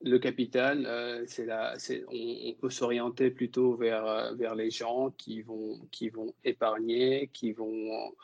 [0.02, 6.10] le capital, c'est on, on, peut s'orienter plutôt vers, vers les gens qui vont, qui
[6.10, 8.14] vont épargner, qui vont,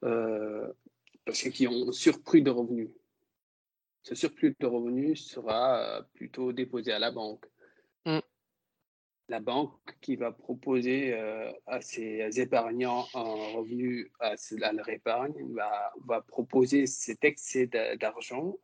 [0.00, 2.88] parce qu'ils ont surplus de revenus.
[4.02, 7.44] Ce surplus de revenus sera plutôt déposé à la banque.
[9.28, 14.36] La banque qui va proposer euh, à ses épargnants un revenu à,
[14.72, 17.66] leur épargne va, va proposer cet excès
[18.00, 18.56] d'argent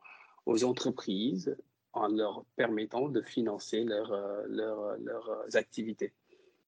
[0.47, 1.55] aux entreprises
[1.93, 6.13] en leur permettant de financer leur, euh, leurs activités.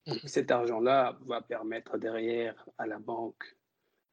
[0.05, 0.13] Mmh.
[0.25, 3.57] cet argent-là va permettre derrière à la banque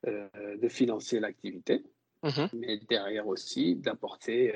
[0.06, 1.84] euh, de financer l'activité,
[2.24, 4.54] mmh mais derrière aussi d'apporter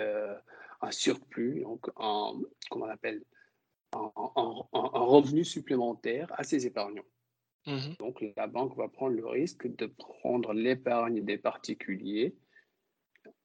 [0.81, 3.23] un surplus, donc en, comment on appelle,
[3.93, 7.07] en, revenu supplémentaire à ses épargnants.
[7.67, 7.95] Mhm.
[7.99, 12.35] Donc la banque va prendre le risque de prendre l'épargne des particuliers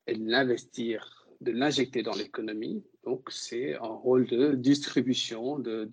[0.08, 2.84] et de l'investir, de l'injecter dans l'économie.
[3.04, 5.86] Donc c'est un rôle de distribution de,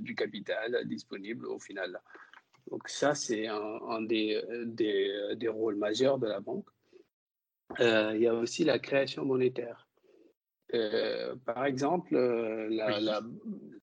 [0.00, 2.00] du capital disponible au final.
[2.70, 6.68] Donc ça, c'est un, des, des, des, rôles majeurs de la banque.
[7.80, 9.89] Euh, il y a aussi la création monétaire.
[10.74, 12.68] Euh, par exemple, euh,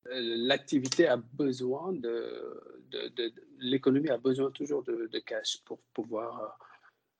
[0.05, 6.57] l'activité a besoin de, de, l'économie a besoin toujours de, cash pour pouvoir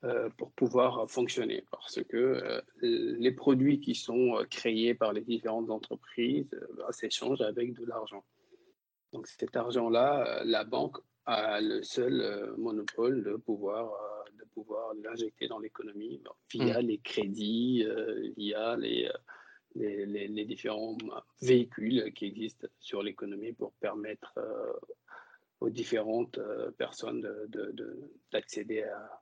[0.03, 6.56] euh, pour pouvoir fonctionner parce que les produits qui sont créés par les différentes entreprises
[6.77, 8.23] bah, s'échangent avec de l'argent.
[9.12, 13.91] Donc cet argent-là, la banque a le seul monopole de pouvoir
[14.38, 16.86] de pouvoir l'injecter dans l'économie via mmh.
[16.86, 17.88] les crédits,
[18.38, 19.10] via les
[19.75, 20.97] les, différents
[21.41, 24.73] véhicules qui existent sur l'économie pour permettre euh,
[25.60, 27.27] aux différentes euh, personnes
[28.32, 29.21] d'accéder de, à,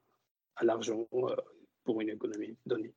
[0.57, 1.35] à l'argent euh,
[1.83, 2.93] pour une économie donnée.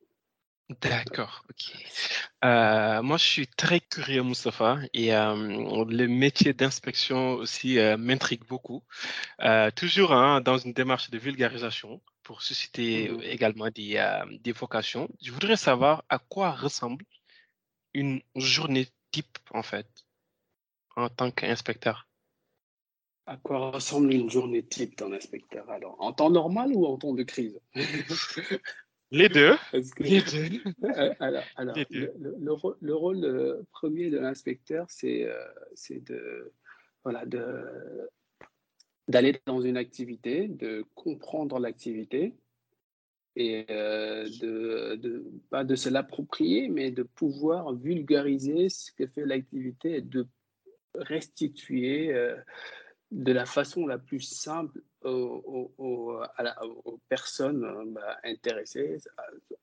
[0.83, 3.03] D'accord, ok.
[3.03, 8.85] moi, je suis très curieux, Moustapha, et le métier d'inspection aussi m'intrigue beaucoup.
[9.77, 15.09] toujours hein, dans une démarche de vulgarisation pour susciter mmh également des, des vocations.
[15.23, 17.07] Je voudrais savoir à quoi ressemble
[17.95, 19.89] une journée type, en fait,
[20.97, 22.09] en tant qu'inspecteur
[23.27, 27.15] À quoi ressemble une journée type d'un inspecteur Alors, en temps normal ou en temps
[27.15, 27.61] de crise?
[29.11, 29.57] Les deux.
[30.01, 30.63] les deux.
[31.21, 35.25] alors, Le, rôle, premier de l'inspecteur, c'est
[35.91, 36.53] de
[37.05, 38.11] voilà de
[39.09, 42.35] d'aller dans une activité, de comprendre l'activité
[43.41, 49.97] et de, de, pas de se l'approprier, mais de pouvoir vulgariser ce que fait l'activité
[49.97, 50.27] et de
[50.95, 52.13] restituer
[53.11, 55.73] de la façon la plus simple aux,
[57.09, 58.99] personnes euh, bah, intéressées,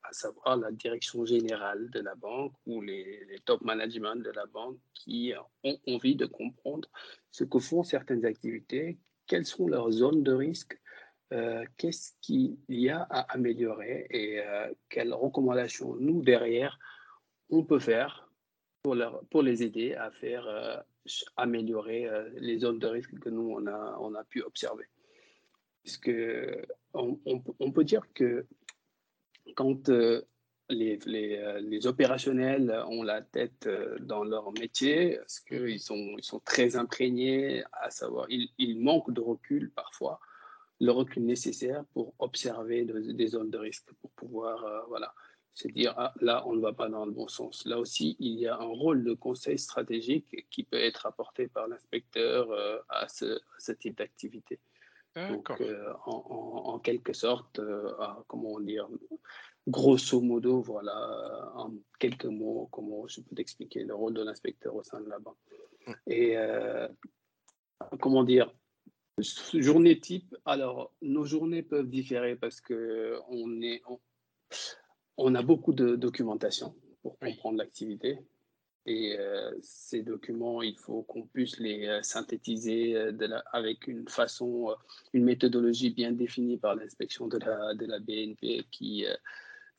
[0.04, 4.78] à, savoir la direction générale de la banque ou les, top management de la banque
[4.94, 5.34] qui
[5.64, 6.90] ont envie de comprendre
[7.32, 10.80] ce que font certaines activités, quelles sont leurs zones de risque,
[11.34, 16.78] euh, qu'est-ce qu'il y a à améliorer et euh, quelles recommandations nous derrière
[17.50, 18.30] on peut faire
[18.84, 20.84] pour, les aider à faire
[21.36, 24.86] améliorer euh, les zones de risque que nous, on a, on a pu observer?
[25.84, 28.46] Parce que on, on, peut dire que
[29.56, 29.90] quand
[30.70, 33.68] les, opérationnels ont la tête
[34.00, 39.12] dans leur métier, parce qu'ils sont, ils sont très imprégnés, à savoir, ils, ils, manquent
[39.12, 40.20] de recul parfois,
[40.80, 45.14] le recul nécessaire pour observer des zones de risque, pour pouvoir voilà,
[45.56, 47.66] c'est dire ah, là on ne va pas dans le bon sens.
[47.66, 51.68] Là aussi, il y a un rôle de conseil stratégique qui peut être apporté par
[51.68, 54.60] l'inspecteur euh, à, ce, type d'activité.
[55.16, 57.90] Donc, euh, en, quelque sorte, euh,
[58.28, 58.90] comment dire,
[59.66, 64.84] grosso modo, voilà, en quelques mots, comment je peux t'expliquer le rôle de l'inspecteur au
[64.84, 65.38] sein de la banque.
[66.06, 66.36] Et
[68.02, 68.54] comment dire,
[69.54, 73.82] journée type, alors nos journées peuvent différer parce que on est,
[75.18, 78.20] on a beaucoup de documentation pour comprendre l'activité.
[78.88, 83.12] Et euh, ces documents, il faut qu'on puisse les euh, synthétiser euh,
[83.52, 84.76] avec une façon,
[85.14, 89.06] une méthodologie bien définie par l'inspection de la, de la BNP qui,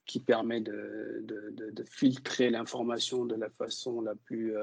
[0.07, 4.57] qui permet de, de, filtrer l'information de la façon la plus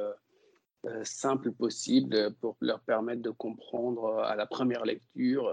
[1.04, 5.52] simple possible pour leur permettre de comprendre à la première lecture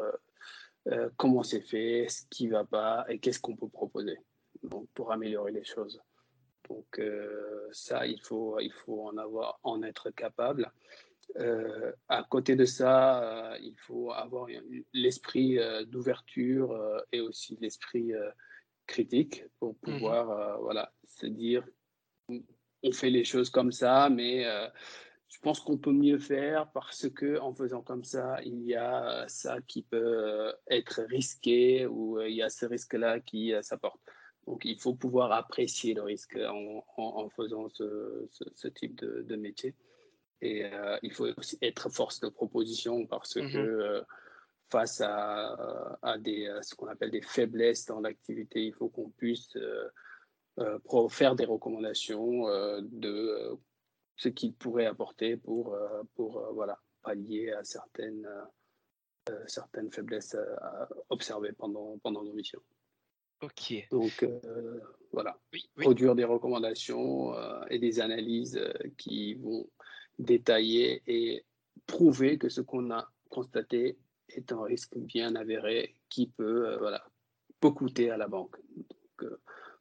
[1.17, 4.19] comment c'est fait, ce qui ne va pas et qu'est-ce qu'on peut proposer
[4.63, 6.01] donc, pour améliorer les choses.
[6.69, 10.73] Donc euh, ça, il faut, il faut en, avoir, en être capable.
[11.37, 14.47] Euh, à côté de ça, euh, il faut avoir
[14.93, 18.13] l'esprit d'ouverture et aussi l'esprit
[18.87, 19.95] critique pour mhm.
[19.95, 21.67] pouvoir voilà, se dire
[22.83, 24.47] on fait les choses comme ça, mais
[25.31, 29.25] je pense qu'on peut mieux faire parce que en faisant comme ça, il y a
[29.29, 34.01] ça qui peut être risqué ou il y a ce risque-là qui s'apporte.
[34.47, 36.37] Donc, il faut pouvoir apprécier le risque
[36.97, 39.77] en, faisant ce, type de, métier.
[40.41, 43.57] Et euh, il faut aussi être force de proposition parce que mhm.
[43.57, 44.03] euh,
[44.69, 51.09] face à, des, ce qu'on appelle des faiblesses dans l'activité, il faut qu'on puisse euh,
[51.09, 52.47] faire des recommandations
[52.81, 53.57] de
[54.21, 55.75] ce qu'il pourrait apporter pour,
[56.15, 58.29] pour voilà, pallier à certaines,
[59.47, 60.37] certaines faiblesses
[61.09, 62.61] observées pendant, pendant nos missions.
[63.43, 63.87] Ok.
[63.91, 64.81] Donc euh,
[65.13, 65.39] voilà,
[65.77, 69.67] produire des recommandations euh, et des analyses euh, qui vont
[70.19, 71.47] détailler et
[71.87, 77.03] prouver que ce qu'on a constaté est un risque bien avéré qui peut voilà,
[77.61, 78.57] peut coûter à la banque.
[78.77, 79.33] Donc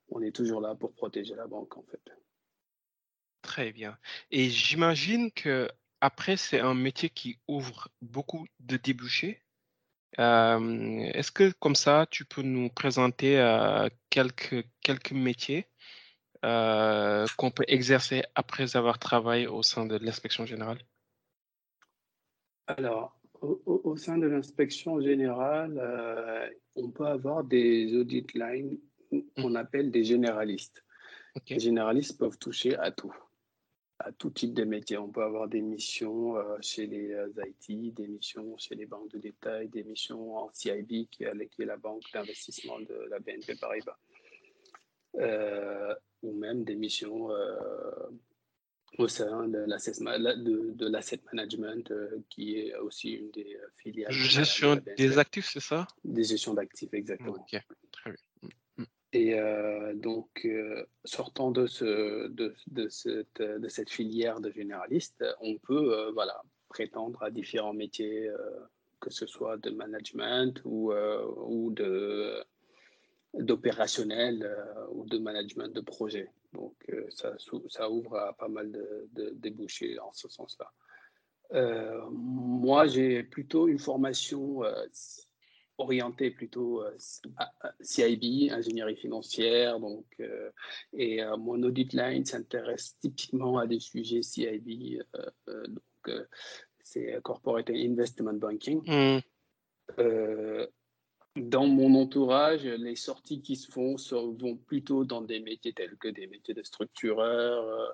[0.07, 2.18] on est toujours là pour protéger la banque en fait.
[3.49, 3.97] Très bien.
[4.29, 5.67] Et j'imagine que
[6.01, 9.41] après c'est un métier qui ouvre beaucoup de débouchés.
[10.19, 13.33] Est-ce que comme ça, tu peux nous présenter
[14.11, 15.65] quelques, quelques métiers
[16.43, 20.83] qu'on peut exercer après avoir travaillé au sein de l'inspection générale?
[22.67, 28.77] Alors, au, sein de l'inspection générale, on peut avoir des audit lines
[29.11, 29.19] mmh.
[29.41, 30.85] qu'on appelle des généralistes.
[31.49, 33.15] Les généralistes peuvent toucher à tout
[33.99, 34.97] à tout type de métier.
[34.97, 39.11] On peut avoir des missions euh, chez les euh, IT, des missions chez les banques
[39.11, 43.97] de détail, des missions en CIB, qui est, la banque d'investissement de la BNP Paribas,
[45.15, 47.29] euh, ou même des missions
[48.97, 51.93] au sein de l'asset de, management,
[52.29, 54.11] qui est aussi une des filiales.
[54.11, 55.87] Gestion des actifs, c'est ça?
[56.03, 57.45] Des gestions d'actifs, exactement.
[59.11, 62.53] Et euh, donc, euh, sortant de, ce, de,
[62.89, 68.29] cette, de, cette, filière de généraliste, on peut euh, voilà, prétendre à différents métiers,
[68.99, 72.43] que ce soit de management ou, ou de,
[73.33, 74.55] d'opérationnel
[74.91, 76.29] ou de management de projet.
[76.53, 76.75] Donc,
[77.09, 80.71] ça, ouvre à pas mal de débouchés en ce sens-là.
[82.11, 84.61] moi, j'ai plutôt une formation
[85.79, 86.83] orienté plutôt
[87.79, 90.05] CIB, ingénierie financière, donc,
[90.93, 95.01] et mon audit line s'intéresse typiquement à des sujets CIB,
[95.47, 96.17] donc
[96.83, 98.81] c'est Corporate Investment Banking.
[98.85, 99.19] Mmh
[101.35, 103.95] dans mon entourage, les sorties qui se font
[104.39, 107.87] vont plutôt dans des métiers tels que des métiers de structureur, euh,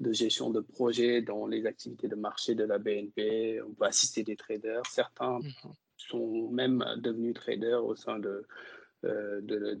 [0.00, 3.60] de gestion de projet, dans les activités de marché de la BNP.
[3.62, 4.84] On peut assister des traders.
[4.86, 5.74] Certains mhm.
[6.10, 8.46] Sont même devenus traders au sein de,
[9.04, 9.78] euh, de,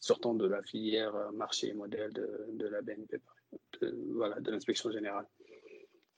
[0.00, 3.18] sortant de la filière marché et modèle de, la BNP,
[4.14, 5.26] voilà, de l'inspection générale.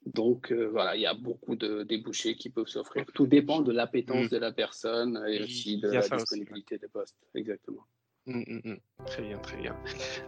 [0.05, 3.05] Donc euh, voilà, il y a beaucoup de débouchés qui peuvent s'offrir.
[3.13, 4.29] Tout dépend de l'appétence mm.
[4.29, 7.17] de la personne et aussi de la disponibilité des postes.
[7.33, 7.85] Exactement.
[8.27, 9.75] Mm, mm, très bien, très bien.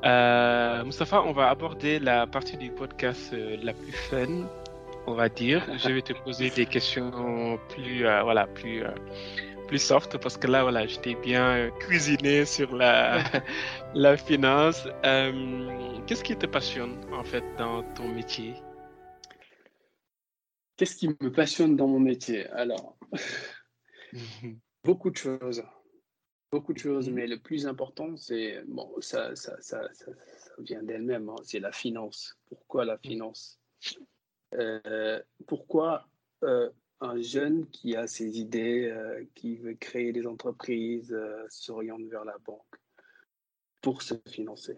[0.03, 4.47] Euh, Moustapha, on va aborder la partie du podcast euh, la plus fun,
[5.07, 5.65] on va dire.
[5.77, 8.83] Je vais te poser des questions plus, voilà, plus,
[9.67, 13.23] plus soft parce que là, voilà, j'étais bien cuisiné sur la,
[13.95, 14.87] la finance.
[16.05, 18.53] Qu'est-ce qui te passionne en fait dans ton métier?
[20.77, 22.45] Qu'est-ce qui me passionne dans mon métier?
[22.49, 22.97] Alors,
[24.83, 25.63] beaucoup de choses.
[26.51, 30.11] Beaucoup de choses, mais le plus important, c'est, bon, ça, ça, ça, ça
[30.59, 32.37] vient d'elle-même, hein, c'est la finance.
[32.47, 33.59] Pourquoi la finance?
[34.53, 36.07] Euh, Pourquoi
[36.43, 36.69] euh,
[37.01, 41.15] un jeune qui a ses idées, euh, qui veut créer des entreprises,
[41.49, 42.61] s'oriente vers la banque
[43.81, 44.77] pour se financer,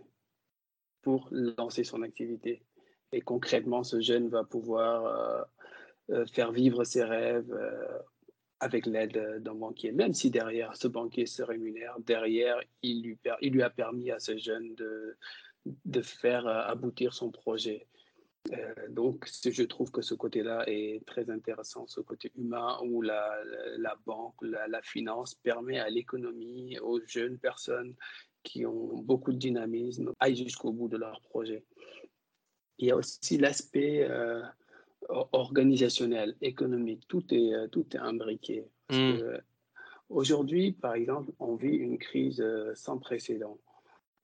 [1.01, 2.63] pour lancer son activité?
[3.11, 5.47] Et concrètement, ce jeune va pouvoir
[6.31, 7.51] faire vivre ses rêves
[8.59, 13.69] avec l'aide d'un banquier, même si derrière ce banquier se rémunère, derrière il lui, a
[13.71, 17.87] permis à ce jeune de, faire aboutir son projet.
[18.89, 23.37] Donc, je trouve que ce côté-là est très intéressant, ce côté humain où la,
[23.77, 27.95] la banque, la, la, finance permet à l'économie, aux jeunes personnes
[28.43, 31.63] qui ont beaucoup de dynamisme, aillent jusqu'au bout de leur projet.
[32.77, 34.07] Il y a aussi l'aspect
[35.31, 38.65] organisationnel, économique, tout est, euh, tout est imbriqué.
[38.89, 39.17] Hmm.
[40.09, 43.59] Aujourd'hui, par exemple, on vit une crise euh, sans précédent.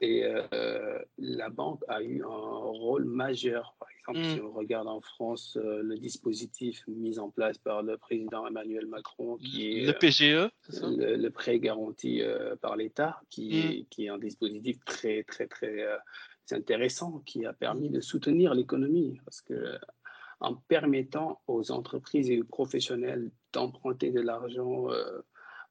[0.02, 3.76] Et euh, la banque a eu un rôle majeur.
[3.80, 4.46] Par exemple, si hmm.
[4.46, 9.80] on regarde en France le dispositif mis en place par le président Emmanuel Macron, qui
[9.80, 10.50] est le PGE,
[10.82, 12.22] le, prêt garanti
[12.62, 15.86] par l'État, qui, est, qui est un dispositif très, très, très
[16.52, 19.20] intéressant, qui a permis de soutenir l'économie.
[19.26, 19.78] Parce que
[20.40, 25.22] en permettant aux entreprises et aux professionnels d'emprunter de l'argent euh,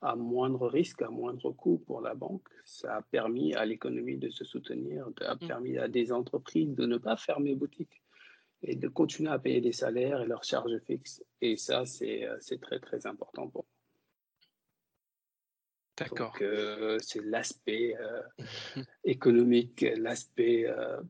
[0.05, 2.49] à moindre risque, à moindre coût pour la banque.
[2.65, 5.39] Ça a permis à l'économie de se soutenir, a mm.
[5.39, 8.03] permis à des entreprises de ne pas fermer boutique
[8.63, 11.25] et de continuer à payer des salaires et leurs charges fixes.
[11.41, 13.65] Et ça, c'est euh, très, très important pour
[15.97, 16.37] D'accord.
[16.41, 17.95] Euh, c'est l'aspect
[19.05, 21.01] économique, l'aspect euh,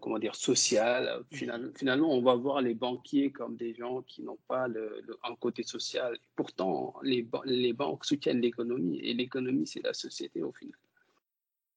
[0.00, 1.24] comment dire, social.
[1.32, 5.62] finalement, on va voir les banquiers comme des gens qui n'ont pas le, un côté
[5.62, 6.16] social.
[6.36, 10.78] Pourtant, les, les banques soutiennent l'économie et l'économie, c'est la société au final.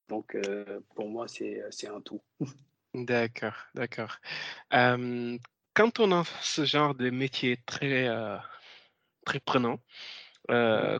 [0.07, 2.21] Donc, euh, pour moi, c'est un tout.
[2.95, 4.17] D'accord, d'accord.
[4.69, 8.37] quand on a ce genre de métier très, euh,
[9.25, 9.79] très prenant,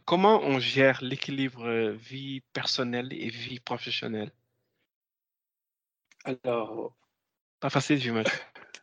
[0.06, 4.32] comment on gère l'équilibre vie personnelle et vie professionnelle?
[6.24, 6.96] Alors.
[7.60, 8.32] Pas facile, j'imagine.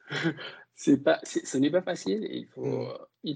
[0.74, 2.26] c'est pas, ce n'est pas facile.
[2.30, 2.86] Il faut,
[3.24, 3.32] mmh.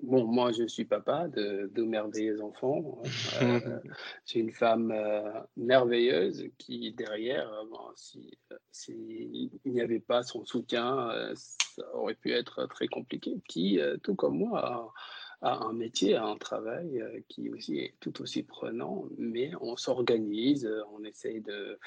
[0.00, 3.02] Bon, moi, je suis papa de deux merveilleux enfants.
[3.42, 3.80] Euh,
[4.24, 8.30] j'ai une femme euh, merveilleuse qui, derrière, euh, s'il
[8.72, 13.36] si, n'y avait pas son soutien, ça aurait pu être très compliqué.
[13.46, 14.94] Qui, tout comme moi,
[15.42, 19.76] a, a, un métier, a un travail qui aussi est tout aussi prenant, mais on
[19.76, 21.78] s'organise, on essaye de,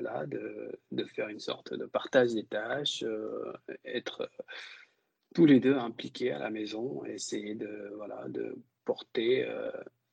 [0.00, 3.52] voilà, de, de, faire une sorte de partage des tâches, euh,
[3.84, 4.42] être euh,
[5.34, 9.70] tous les deux impliqués à la maison, essayer de, voilà, de porter euh,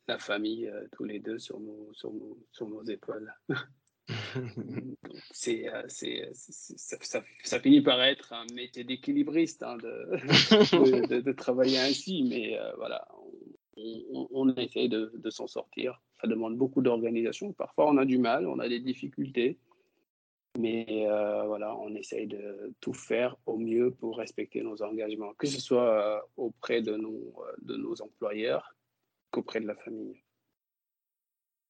[0.07, 3.33] la famille tous les deux sur nos, sur nos, sur nos épaules.
[5.31, 11.79] c'est, ça, ça, ça, finit par être un métier d'équilibriste hein, de, de, de, travailler
[11.79, 13.05] ainsi, mais voilà,
[13.77, 16.01] on, on, essaie de, de s'en sortir.
[16.21, 17.51] Ça demande beaucoup d'organisation.
[17.53, 19.59] Parfois, on a du mal, on a des difficultés.
[20.57, 25.45] Mais euh, voilà, on essaye de tout faire au mieux pour respecter nos engagements, que
[25.45, 28.75] ce soit euh, auprès de nos, euh, de nos employeurs
[29.29, 30.19] qu'auprès de la famille.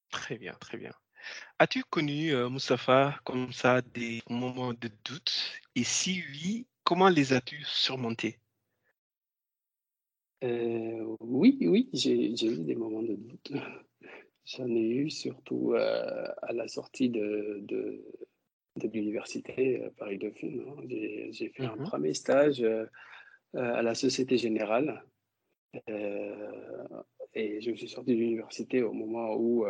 [0.09, 0.93] Très bien, très bien.
[1.59, 5.59] As-tu connu, Moustapha, comme ça, des moments de doute?
[5.75, 8.39] Et si oui, comment les as-tu surmontés?
[10.41, 13.51] Oui, oui, j'ai eu des moments de doute.
[14.45, 18.01] J'en ai eu surtout à la sortie de, de,
[18.77, 20.63] de l'université Paris Dauphine.
[20.67, 20.81] Hein.
[21.31, 22.65] J'ai fait un mmh premier stage
[23.53, 25.03] à la Société Générale.
[25.87, 29.65] et je suis sorti de l'université au moment où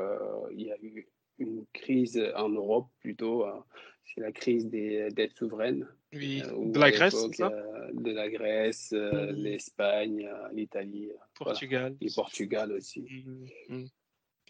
[0.51, 1.07] il y a eu
[1.39, 3.45] une crise en Europe plutôt.
[3.45, 3.63] Hein.
[4.05, 5.87] c'est la crise des dettes souveraines.
[6.13, 7.51] Oui, de la Grèce, ça?
[7.93, 9.31] De la Grèce, mmh.
[9.31, 11.11] l'Espagne, l'Italie.
[11.35, 11.95] Portugal.
[11.99, 13.25] Et Portugal aussi.
[13.67, 13.85] Mmh,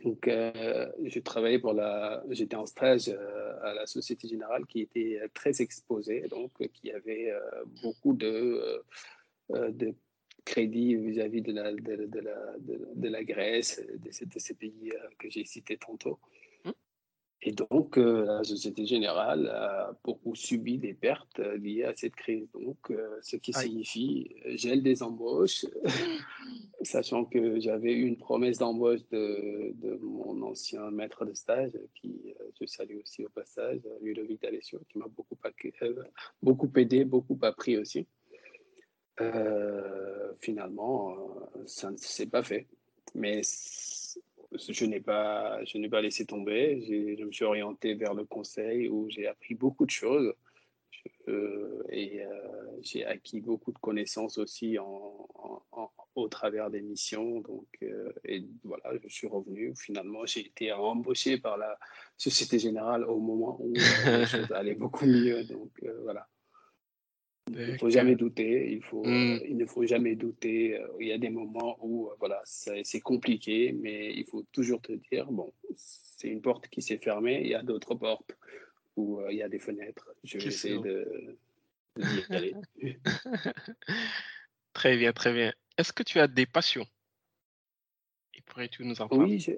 [0.03, 2.23] donc, euh, j'ai travaillé pour la.
[2.29, 7.31] J'étais en stage euh, à la Société Générale qui était très exposée, donc qui avait
[7.31, 7.39] euh,
[7.81, 8.83] beaucoup de,
[9.49, 9.95] de
[10.45, 15.45] crédits vis-à-vis de la, de, de, la, de, la Grèce, de ces pays que j'ai
[15.45, 16.19] cités tantôt.
[17.43, 22.15] Et donc, euh, la Société Générale a beaucoup subi des pertes euh, liées à cette
[22.15, 22.49] crise.
[22.51, 25.65] Donc, euh, ce qui signifie gel des embauches,
[26.81, 32.33] sachant que j'avais eu une promesse d'embauche de, de, mon ancien maître de stage, qui
[32.59, 35.37] je salue aussi au passage, Ludovic D'Alessio, qui m'a beaucoup,
[36.41, 38.07] beaucoup aidé, beaucoup appris aussi.
[40.39, 41.15] finalement,
[41.65, 42.67] ça ne s'est pas fait.
[43.13, 43.41] Mais
[44.57, 46.81] je n'ai pas, je n'ai pas laissé tomber.
[47.17, 50.33] Je me suis orienté vers le conseil où j'ai appris beaucoup de choses
[51.27, 52.29] euh, et euh,
[52.81, 55.27] j'ai acquis beaucoup de connaissances aussi en,
[56.15, 57.41] au travers des missions.
[57.41, 59.73] Donc, euh, et voilà, je suis revenu.
[59.75, 61.77] Finalement, j'ai été embauché par la
[62.17, 63.81] Société Générale au moment où les
[64.25, 65.43] choses allaient beaucoup mieux.
[65.43, 65.71] Donc
[66.03, 66.27] voilà.
[67.49, 69.41] Il ne faut jamais douter, il, faut, mmh.
[69.47, 70.77] il ne faut jamais douter.
[70.77, 74.81] Euh, il y a des moments où euh, voilà, c'est compliqué, mais il faut toujours
[74.81, 78.35] te dire, bon, c'est une porte qui s'est fermée, il y a d'autres portes
[78.95, 80.09] où euh, il y a des fenêtres.
[80.23, 81.37] Je vais essayer de,
[82.29, 82.53] aller.
[84.73, 85.53] très bien, très bien.
[85.77, 86.85] Est-ce que tu as des passions?
[88.33, 89.37] Et pourrais-tu nous en parler?
[89.47, 89.55] Oui,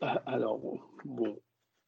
[0.00, 0.60] alors,
[1.04, 1.40] bon,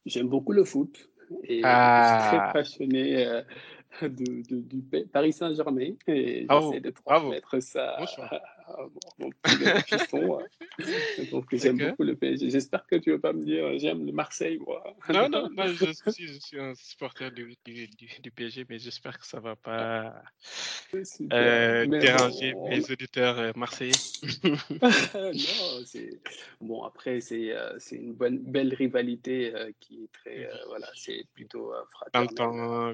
[0.05, 1.09] j'aime beaucoup le foot
[1.43, 2.51] et je suis très ah.
[2.53, 3.43] passionné
[4.01, 4.07] de,
[4.49, 4.81] de, du
[5.11, 8.41] Paris Saint-Germain et j'essaie de transmettre ça à,
[9.17, 10.39] mon, petit fiston.
[11.31, 12.49] Donc j'aime beaucoup le PSG.
[12.49, 14.83] J'espère que tu ne vas pas me dire j'aime le Marseille, moi.
[15.09, 17.87] Non, non, moi, je, suis, je, suis, un supporter du, du,
[18.21, 20.21] du, PSG, mais j'espère que ça ne va pas
[21.33, 23.91] euh, déranger mes auditeurs euh, marseillais.
[24.43, 26.19] non, c'est
[26.61, 26.83] bon.
[26.83, 31.25] Après, c'est euh, c'est une bonne, belle rivalité euh, qui est très, euh, voilà, c'est
[31.33, 32.33] plutôt fraternel.
[32.35, 32.93] Temps,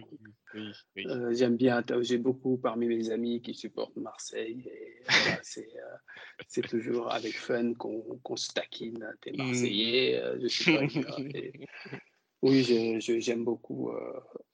[0.53, 1.05] oui, oui.
[1.31, 1.83] J'aime bien.
[2.01, 5.64] J'ai beaucoup parmi mes amis qui supportent Marseille et voilà, c'est
[6.47, 9.13] c'est toujours avec fun qu'on se taquine.
[9.21, 9.37] T'es mmh.
[9.37, 10.81] Marseillais, je suis pas
[12.41, 12.63] Oui,
[12.99, 13.91] j'aime beaucoup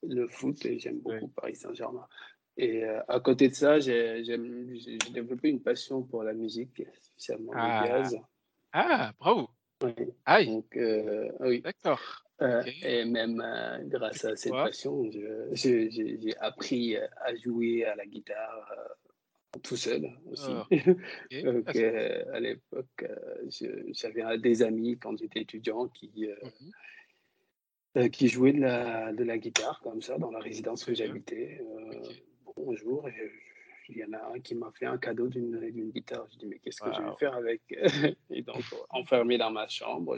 [0.03, 2.07] le foot et j'aime beaucoup Paris Saint-Germain.
[2.57, 4.23] Et à côté de ça, j'ai
[5.13, 7.81] développé une passion pour la musique, spécialement ah.
[7.81, 8.19] le jazz.
[8.73, 9.49] Ah, bravo!
[10.25, 10.47] Aïe.
[10.47, 10.77] Donc,
[11.41, 11.61] oui.
[11.61, 12.23] D'accord.
[12.83, 13.43] Et même
[13.85, 15.09] grâce à cette passion,
[15.51, 18.71] j'ai appris à jouer à la guitare
[19.59, 20.51] tout seul aussi.
[20.71, 23.05] Oh, Donc, à l'époque,
[23.91, 26.69] j'avais des amis quand j'étais étudiant qui, mmh
[28.09, 31.61] qui jouaient de la, de la guitare comme ça dans la résidence que j'habitais.
[32.55, 33.09] Bonjour,
[33.89, 36.25] il y en a un qui m'a fait un cadeau d'une guitare.
[36.31, 37.61] Je dis, mais qu'est-ce que je vais faire avec?
[38.29, 40.17] Et donc, enfermé dans ma chambre,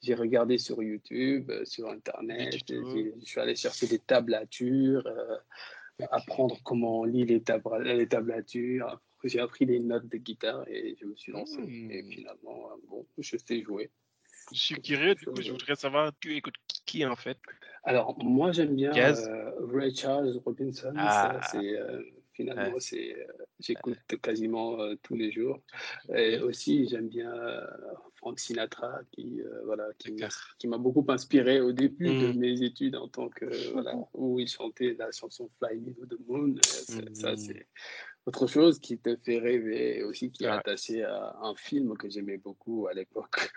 [0.00, 5.06] j'ai regardé sur YouTube, sur Internet, je suis allé chercher des tablatures
[6.10, 7.42] apprendre comment on lit les,
[7.84, 9.00] les tablatures.
[9.24, 11.58] J'ai appris des notes de guitare et je me suis lancé.
[11.58, 12.12] Et mmh.
[12.12, 13.90] finalement, bon, je sais jouer.
[14.52, 16.54] Je suis curieux, du coup, je voudrais savoir, tu écoutes
[16.86, 17.38] qui en fait?
[17.84, 20.94] Alors, moi, j'aime bien euh, Ray Charles Robinson.
[20.96, 21.40] Ah.
[21.50, 22.02] c'est euh,
[22.38, 25.60] finalement, c'est, euh, j'écoute quasiment euh, tous les jours.
[26.14, 27.66] Et aussi, j'aime bien euh,
[28.18, 29.88] Frank Sinatra, qui, voilà,
[30.58, 32.38] qui, m'a beaucoup inspiré au début de mmh.
[32.38, 36.18] mes études en tant que, voilà, où il chantait la chanson Fly Me to the
[36.26, 36.56] Moon.
[36.62, 37.36] Ça, mmh.
[37.36, 37.66] c'est
[38.26, 42.10] autre chose qui te fait rêver et aussi qui est attaché à un film que
[42.10, 43.50] j'aimais beaucoup à l'époque,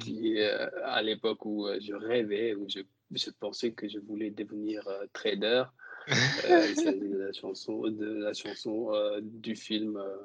[0.00, 2.80] qui, à l'époque où je rêvais, où je,
[3.12, 4.82] je pensais que je voulais devenir
[5.12, 5.64] trader.
[6.08, 10.16] Euh, il s'agit de la chanson, de la chanson euh, du film euh,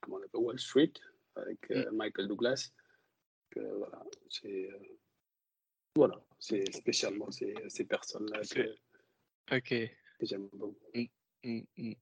[0.00, 0.92] comment on appelle, Wall Street
[1.36, 1.90] avec mm.
[1.92, 2.70] Michael Douglas.
[3.54, 4.70] voilà, c'est
[5.96, 10.76] voilà, c'est spécialement ces, ces personnes-là que, que j'aime beaucoup.
[11.44, 11.94] Mm, mm,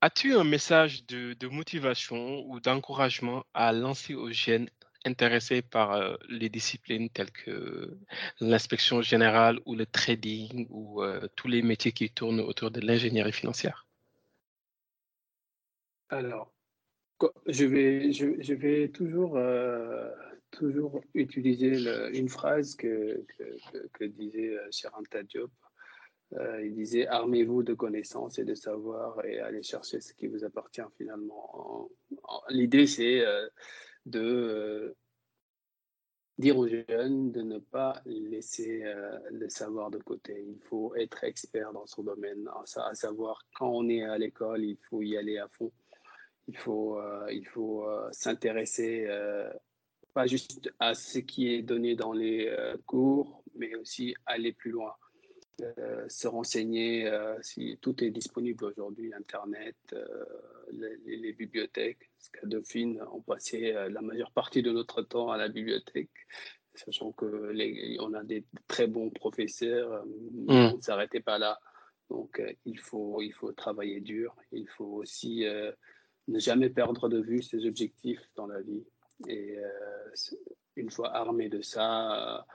[0.00, 4.68] As-tu un message de, de motivation ou d'encouragement à lancer aux jeunes
[5.06, 7.96] intéressé par euh, les disciplines telles que
[8.40, 13.32] l'inspection générale ou le trading ou euh, tous les métiers qui tournent autour de l'ingénierie
[13.32, 13.86] financière?
[16.08, 16.52] Alors,
[17.46, 17.64] je
[18.54, 19.38] vais, toujours,
[20.50, 21.72] toujours utiliser
[22.14, 23.24] une phrase que,
[24.00, 24.56] disait
[24.92, 25.50] Anta Diop.
[26.62, 30.82] il disait Armez-vous de connaissances et de savoir et allez chercher ce qui vous appartient
[30.96, 31.88] finalement.
[32.50, 33.24] L'idée, c'est
[34.04, 34.94] de
[36.38, 40.44] dire aux jeunes de ne pas laisser euh, le savoir de côté.
[40.46, 44.76] Il faut être expert dans son domaine, à savoir quand on est à l'école, il
[44.88, 45.72] faut y aller à fond.
[46.48, 49.06] Il faut, euh, il faut euh, s'intéresser
[50.14, 52.50] pas juste à ce qui est donné dans les
[52.86, 54.94] cours, mais aussi aller plus loin.
[56.08, 57.10] se renseigner
[57.42, 59.76] si tout est disponible aujourd'hui, Internet,
[60.70, 62.10] les, les, bibliothèques.
[62.16, 66.26] Parce qu'à Dauphine, on passait la majeure partie de notre temps à la bibliothèque,
[66.74, 70.48] sachant que les, on a des très bons professeurs, mm.
[70.48, 71.60] on ne s'arrêtait pas là.
[72.08, 74.34] Donc, il, faut, il faut travailler dur.
[74.50, 75.44] Il faut aussi
[76.28, 78.84] ne jamais perdre de vue ses objectifs dans la vie.
[79.28, 79.56] Et
[80.76, 82.46] une fois armé de ça,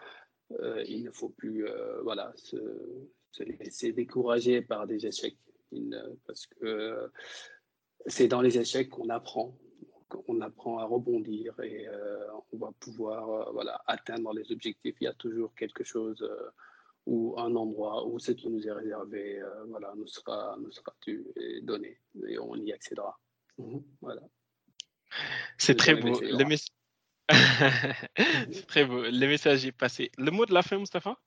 [0.86, 1.65] il ne faut plus
[2.03, 2.57] voilà, se,
[3.32, 5.38] se, laisser décourager par des échecs.
[6.28, 7.09] parce que
[8.07, 9.57] c'est dans les échecs qu'on apprend.
[10.28, 14.95] On apprend à rebondir et euh, on va pouvoir euh, voilà, atteindre les objectifs.
[14.99, 16.49] Il y a toujours quelque chose euh,
[17.05, 20.93] ou un endroit où ce qui nous est réservé voilà, nous sera, nous sera
[21.63, 23.17] donné et on y accédera.
[24.01, 24.22] Voilà.
[25.57, 26.20] C'est très beau.
[26.22, 26.68] Le C'est
[28.68, 29.03] très beau.
[29.03, 30.12] Le message est passé.
[30.18, 31.18] Le mot de la fin, Mustapha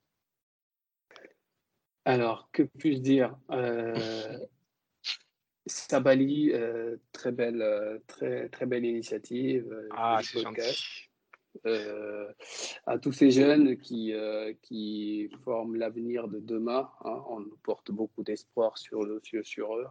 [2.05, 3.37] Alors, que puis-je dire
[5.67, 9.67] Sabali, euh, très belle, euh, très, très belle initiative.
[9.73, 10.45] Euh, ah, c'est
[12.87, 14.13] à tous ces jeunes qui,
[14.63, 19.87] qui forment l'avenir de demain, hein, on porte beaucoup d'espoir sur, sur, sur eux.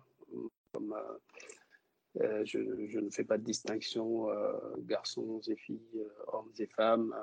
[2.16, 4.28] Je, je, ne fais pas de distinction
[4.80, 7.16] garçons et filles, hommes et femmes.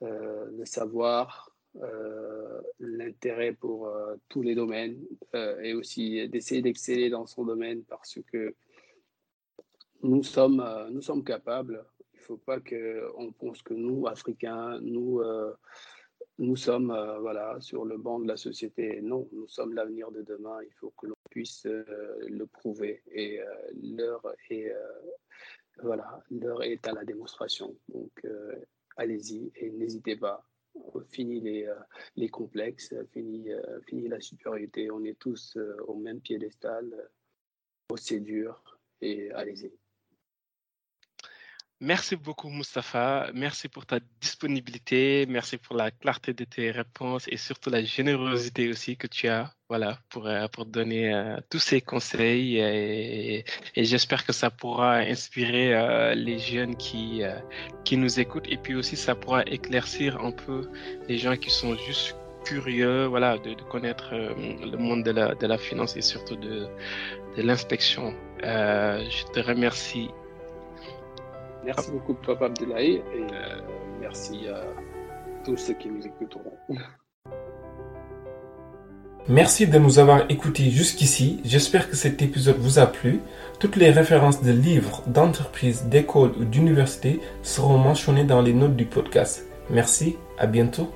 [0.00, 4.98] le savoir, euh, l'intérêt pour euh, tous les domaines
[5.34, 8.56] euh, et aussi d'essayer d'exceller dans son domaine parce que
[10.02, 11.84] nous sommes, nous sommes capables.
[12.14, 15.20] Il ne faut pas qu'on pense que nous, Africains, nous,
[16.38, 19.00] nous sommes voilà, sur le banc de la société.
[19.02, 20.58] Non, nous sommes l'avenir de demain.
[20.62, 21.08] Il faut que
[21.38, 23.40] puisse le prouver et
[23.80, 24.72] l'heure est,
[25.80, 27.76] voilà, l'heure est à la démonstration.
[27.88, 28.10] Donc,
[28.96, 30.44] allez-y et n'hésitez pas
[31.10, 31.74] fini les, euh,
[32.16, 34.90] les complexes, fini, euh, fini la supériorité.
[34.90, 36.84] On est tous euh, au même piédestal,
[38.20, 39.72] dur et allez-y.
[41.80, 43.30] Merci beaucoup, Mustapha.
[43.34, 45.26] Merci pour ta disponibilité.
[45.28, 49.52] Merci pour la clarté de tes réponses et surtout la générosité aussi que tu as
[49.68, 52.58] voilà, pour, euh, pour donner euh, tous ces conseils.
[52.58, 53.44] Et,
[53.76, 57.22] j'espère que ça pourra inspirer euh, les jeunes qui,
[57.84, 58.48] qui nous écoutent.
[58.48, 60.68] Et puis aussi, ça pourra éclaircir un peu
[61.08, 65.58] les gens qui sont juste curieux voilà, de, connaître le monde de la, de la
[65.58, 66.66] finance et surtout de,
[67.36, 68.14] de l'inspection.
[68.42, 70.10] je te remercie
[71.68, 72.48] Merci beaucoup, Papa
[72.78, 73.60] et euh,
[74.00, 74.62] merci à
[75.44, 76.56] tous ceux qui nous écouteront.
[79.28, 81.42] Merci de nous avoir écoutés jusqu'ici.
[81.44, 83.20] J'espère que cet épisode vous a plu.
[83.60, 88.86] Toutes les références de livres, d'entreprises, d'écoles ou d'universités seront mentionnées dans les notes du
[88.86, 89.44] podcast.
[89.68, 90.90] Merci, à bientôt.